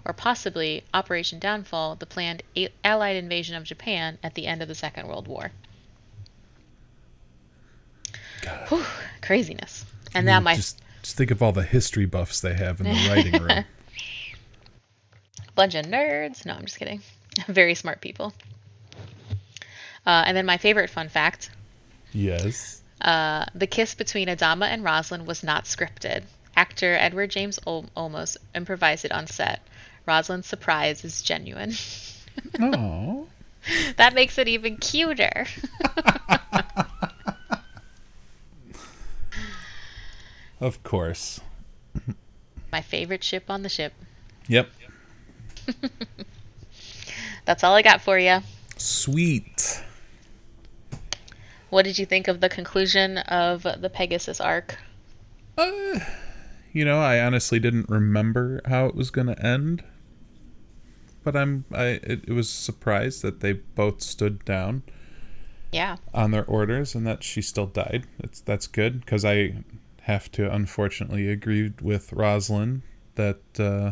[0.06, 4.68] or possibly Operation Downfall, the planned a- Allied invasion of Japan at the end of
[4.68, 5.52] the Second World War.
[8.42, 8.68] God.
[8.70, 8.86] Whew,
[9.22, 9.86] craziness.
[10.14, 12.88] And I mean, my just just think of all the history buffs they have in
[12.88, 13.66] the writing room.
[15.56, 16.46] bunch of nerds.
[16.46, 17.02] No, I'm just kidding.
[17.48, 18.34] Very smart people.
[20.06, 21.52] Uh, and then my favorite fun fact
[22.12, 22.82] yes.
[23.02, 26.24] uh, the kiss between Adama and Roslin was not scripted.
[26.56, 29.62] Actor Edward James Ol- Olmos improvised it on set.
[30.06, 31.74] Roslin's surprise is genuine.
[32.60, 33.28] Oh.
[33.98, 35.46] that makes it even cuter.
[40.62, 41.42] Of course.
[42.72, 43.94] my favorite ship on the ship.
[44.48, 44.70] Yep.
[47.46, 48.42] That's all I got for you.
[48.78, 49.84] Sweet.
[51.72, 54.78] What did you think of the conclusion of the Pegasus arc?
[55.58, 56.00] Uh,
[56.72, 59.84] you know, I honestly didn't remember how it was going to end.
[61.24, 64.84] But I'm I it, it was surprised that they both stood down
[65.72, 65.98] Yeah.
[66.14, 68.08] on their orders and that she still died.
[68.20, 69.56] That's that's good because I
[70.04, 72.82] have to unfortunately agree with Roslin
[73.16, 73.92] that uh,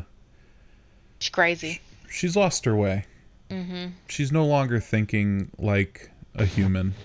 [1.20, 1.82] She's crazy.
[2.10, 3.06] she's lost her way.
[3.52, 3.92] Mm-hmm.
[4.08, 6.96] She's no longer thinking like a human.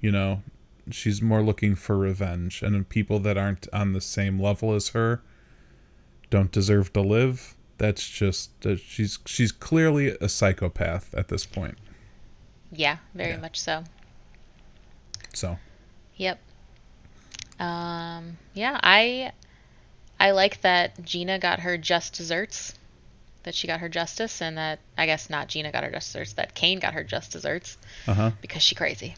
[0.00, 0.42] You know,
[0.90, 5.20] she's more looking for revenge, and people that aren't on the same level as her
[6.30, 7.54] don't deserve to live.
[7.78, 11.78] That's just uh, she's she's clearly a psychopath at this point.
[12.72, 13.36] Yeah, very Yeah.
[13.38, 13.84] much so.
[15.32, 15.58] So
[16.16, 16.38] Yep.
[17.60, 19.32] Um, yeah, I
[20.20, 22.74] I like that Gina got her just desserts.
[23.44, 26.32] That she got her justice, and that I guess not Gina got her just desserts.
[26.34, 28.30] That Cain got her just desserts uh huh.
[28.42, 29.14] because she crazy.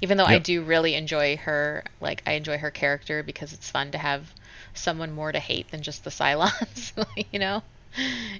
[0.00, 3.90] Even though I do really enjoy her, like I enjoy her character because it's fun
[3.90, 4.32] to have
[4.74, 6.92] someone more to hate than just the Cylons,
[7.32, 7.62] you know?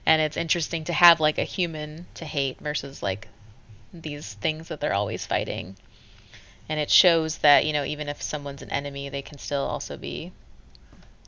[0.06, 3.28] And it's interesting to have like a human to hate versus like
[3.92, 5.76] these things that they're always fighting.
[6.68, 9.96] And it shows that, you know, even if someone's an enemy, they can still also
[9.96, 10.32] be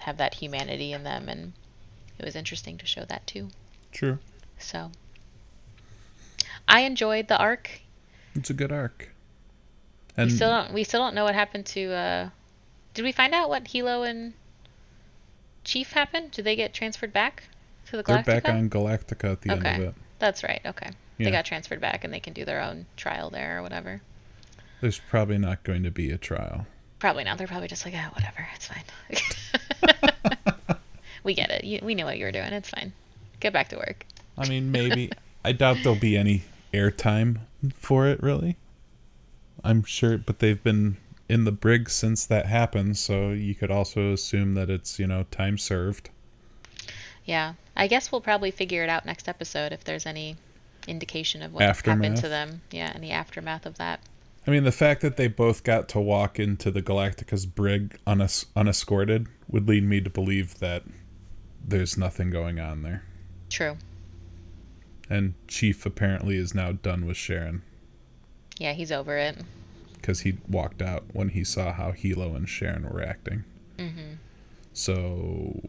[0.01, 1.53] have that humanity in them and
[2.19, 3.49] it was interesting to show that too.
[3.93, 4.19] True.
[4.59, 4.91] So
[6.67, 7.71] I enjoyed the arc.
[8.35, 9.11] It's a good arc.
[10.17, 12.29] And we still don't we still don't know what happened to uh
[12.95, 14.35] did we find out what Helo and
[15.65, 16.31] Chief happened?
[16.31, 17.45] Did they get transferred back
[17.91, 18.25] to the Galactica?
[18.25, 19.69] They're back on Galactica at the okay.
[19.69, 19.95] end of it.
[20.19, 20.61] That's right.
[20.65, 20.91] Okay.
[21.19, 21.25] Yeah.
[21.27, 24.01] They got transferred back and they can do their own trial there or whatever.
[24.81, 26.67] There's probably not going to be a trial.
[26.99, 27.39] Probably not.
[27.39, 28.47] They're probably just like, oh, whatever.
[28.55, 28.85] It's fine.
[31.25, 31.65] we get it.
[31.65, 32.53] You, we know what you were doing.
[32.53, 32.93] It's fine.
[33.41, 34.07] Get back to work.
[34.39, 35.11] I mean, maybe.
[35.45, 37.41] I doubt there'll be any airtime
[37.75, 38.57] for it, really.
[39.65, 40.97] I'm sure, but they've been
[41.29, 45.25] in the brig since that happened, so you could also assume that it's, you know,
[45.31, 46.11] time served.
[47.31, 47.53] Yeah.
[47.77, 50.37] I guess we'll probably figure it out next episode if there's any
[50.89, 51.99] indication of what aftermath.
[51.99, 52.61] happened to them.
[52.73, 54.01] Yeah, any aftermath of that.
[54.49, 58.47] I mean, the fact that they both got to walk into the Galactica's brig unes-
[58.57, 60.83] unescorted would lead me to believe that
[61.65, 63.05] there's nothing going on there.
[63.49, 63.77] True.
[65.09, 67.63] And Chief apparently is now done with Sharon.
[68.59, 69.37] Yeah, he's over it.
[69.95, 73.45] Because he walked out when he saw how Helo and Sharon were acting.
[73.79, 74.15] Mm-hmm.
[74.73, 75.61] So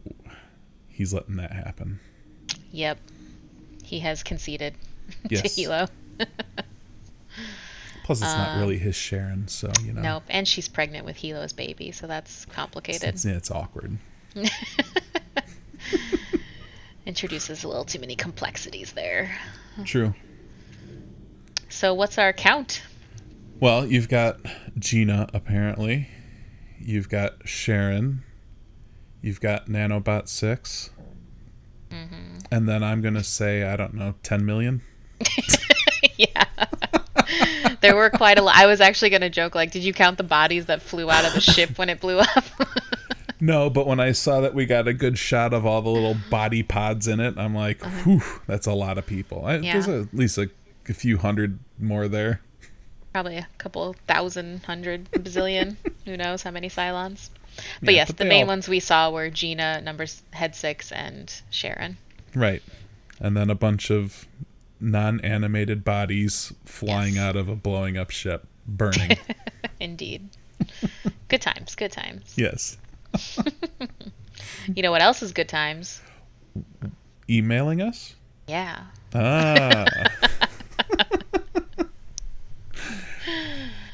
[0.92, 2.00] he's letting that happen.
[2.72, 2.98] Yep.
[3.84, 4.74] He has conceded
[5.30, 5.42] yes.
[5.42, 5.88] to Helo.
[8.04, 10.02] Plus, it's um, not really his Sharon, so you know.
[10.02, 13.10] Nope, and she's pregnant with Helo's baby, so that's complicated.
[13.10, 13.96] It's, it's, it's awkward.
[17.06, 19.36] Introduces a little too many complexities there.
[19.84, 20.14] True.
[21.68, 22.82] So, what's our count?
[23.60, 24.40] Well, you've got
[24.78, 26.08] Gina, apparently.
[26.80, 28.24] You've got Sharon.
[29.22, 30.90] You've got Nanobot 6.
[31.90, 32.38] Mm-hmm.
[32.50, 34.82] And then I'm going to say, I don't know, 10 million?
[36.16, 36.44] yeah.
[37.80, 38.56] there were quite a lot.
[38.56, 41.24] I was actually going to joke, like, did you count the bodies that flew out
[41.24, 42.44] of the ship when it blew up?
[43.40, 46.16] no, but when I saw that we got a good shot of all the little
[46.28, 48.02] body pods in it, I'm like, uh-huh.
[48.02, 49.46] whew, that's a lot of people.
[49.46, 49.74] I, yeah.
[49.74, 50.50] There's a, at least a,
[50.88, 52.40] a few hundred more there.
[53.12, 55.76] Probably a couple thousand, hundred, bazillion.
[56.06, 57.28] Who knows how many Cylons?
[57.82, 58.48] But yeah, yes, but the main all...
[58.48, 61.96] ones we saw were Gina, numbers head six, and Sharon.
[62.34, 62.62] Right,
[63.20, 64.26] and then a bunch of
[64.80, 67.22] non-animated bodies flying yes.
[67.22, 69.16] out of a blowing up ship, burning.
[69.80, 70.28] Indeed.
[71.28, 71.74] good times.
[71.74, 72.34] Good times.
[72.36, 72.76] Yes.
[74.74, 76.00] you know what else is good times?
[77.28, 78.14] Emailing us.
[78.48, 78.84] Yeah.
[79.14, 79.86] Ah.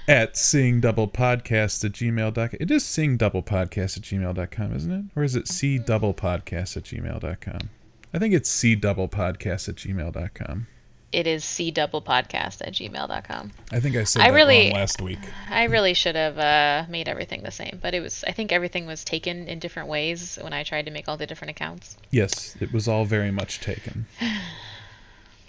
[0.09, 2.59] at seeing double podcast at gmail.com.
[2.59, 5.05] It is seeing double podcast at gmail.com, isn't it?
[5.15, 7.71] Or is it see double podcast at gmail.com?
[8.13, 10.67] I think it's see double podcast at gmail.com
[11.13, 13.53] it is c double podcast at gmail.com.
[13.73, 15.19] I think I said I that really, last week.
[15.49, 18.25] I really should have uh, made everything the same, but it was.
[18.27, 21.27] I think everything was taken in different ways when I tried to make all the
[21.27, 21.97] different accounts.
[22.11, 24.07] Yes, it was all very much taken.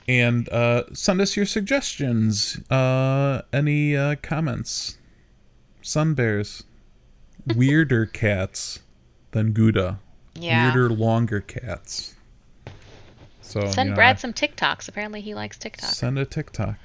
[0.10, 2.60] and uh, send us your suggestions.
[2.72, 4.98] Uh, any uh, comments?
[5.84, 6.64] Sun bears,
[7.56, 8.80] weirder cats
[9.32, 10.00] than Gouda.
[10.34, 10.74] Yeah.
[10.74, 12.16] Weirder, longer cats.
[13.42, 14.90] So send you know, Brad some TikToks.
[14.90, 15.92] Apparently, he likes TikTok.
[15.92, 16.76] Send a TikTok.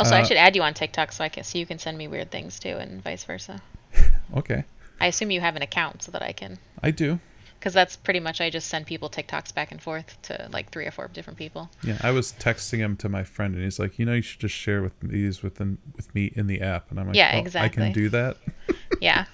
[0.00, 1.96] Also, uh, I should add you on TikTok so I can so you can send
[1.96, 3.62] me weird things too, and vice versa.
[4.36, 4.64] okay.
[5.00, 6.58] I assume you have an account so that I can.
[6.82, 7.20] I do.
[7.64, 10.84] Because that's pretty much I just send people TikToks back and forth to like three
[10.84, 11.70] or four different people.
[11.82, 14.40] Yeah, I was texting him to my friend, and he's like, you know, you should
[14.40, 17.82] just share with these within with me in the app, and I'm like, yeah, exactly.
[17.82, 18.36] I can do that.
[19.00, 19.24] yeah,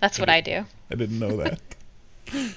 [0.00, 0.64] that's what I do.
[0.90, 1.60] I didn't know that.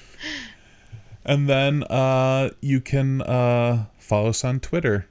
[1.24, 5.06] And then uh, you can uh, follow us on Twitter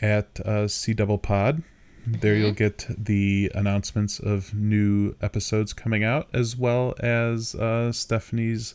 [0.00, 1.62] at uh, C Double Pod.
[2.02, 2.20] Mm-hmm.
[2.20, 8.74] There you'll get the announcements of new episodes coming out, as well as uh, Stephanie's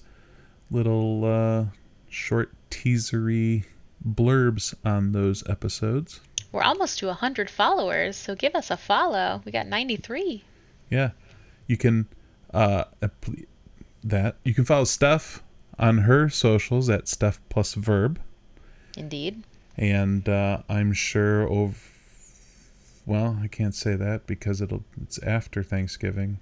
[0.72, 1.66] little uh,
[2.10, 3.66] short teasery
[4.08, 6.22] blurbs on those episodes.
[6.52, 9.42] We're almost to 100 followers, so give us a follow.
[9.46, 10.44] We got 93.
[10.90, 11.12] Yeah.
[11.68, 12.08] You can
[12.54, 12.86] uh
[14.04, 15.44] that you can follow Steph
[15.78, 18.22] on her socials at Steph plus Verb.
[18.96, 19.44] Indeed.
[19.78, 21.76] And uh, I'm sure over.
[23.06, 26.40] Well, I can't say that because it'll it's after Thanksgiving.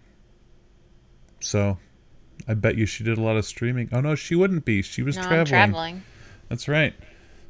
[1.39, 1.77] So,
[2.47, 3.89] I bet you she did a lot of streaming.
[3.91, 4.81] Oh no, she wouldn't be.
[4.81, 5.45] She was no, traveling.
[5.45, 6.03] Traveling.
[6.49, 6.93] That's right.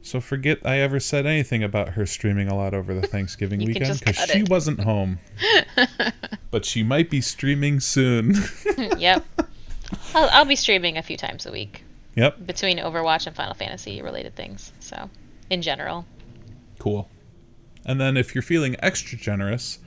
[0.01, 3.99] So forget I ever said anything about her streaming a lot over the Thanksgiving weekend
[3.99, 4.49] because she it.
[4.49, 5.19] wasn't home.
[6.51, 8.35] but she might be streaming soon.
[8.97, 9.25] yep.
[10.13, 11.83] I'll, I'll be streaming a few times a week
[12.15, 12.45] Yep.
[12.45, 14.71] between Overwatch and Final Fantasy related things.
[14.79, 15.09] So,
[15.49, 16.05] in general,
[16.79, 17.09] Cool.
[17.85, 19.79] And then if you're feeling extra generous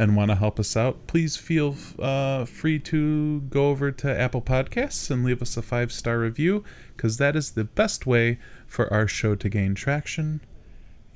[0.00, 4.40] and want to help us out, please feel uh, free to go over to Apple
[4.40, 6.64] Podcasts and leave us a five star review
[6.96, 10.40] because that is the best way for our show to gain traction.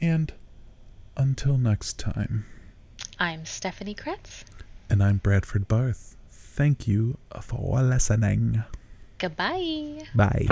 [0.03, 0.35] And
[1.16, 2.45] until next time,
[3.18, 4.45] I'm Stephanie Kretz.
[4.91, 6.14] and I'm Bradford Barth.
[6.28, 8.64] Thank you for listening.
[9.16, 10.03] Goodbye.
[10.14, 10.45] Bye.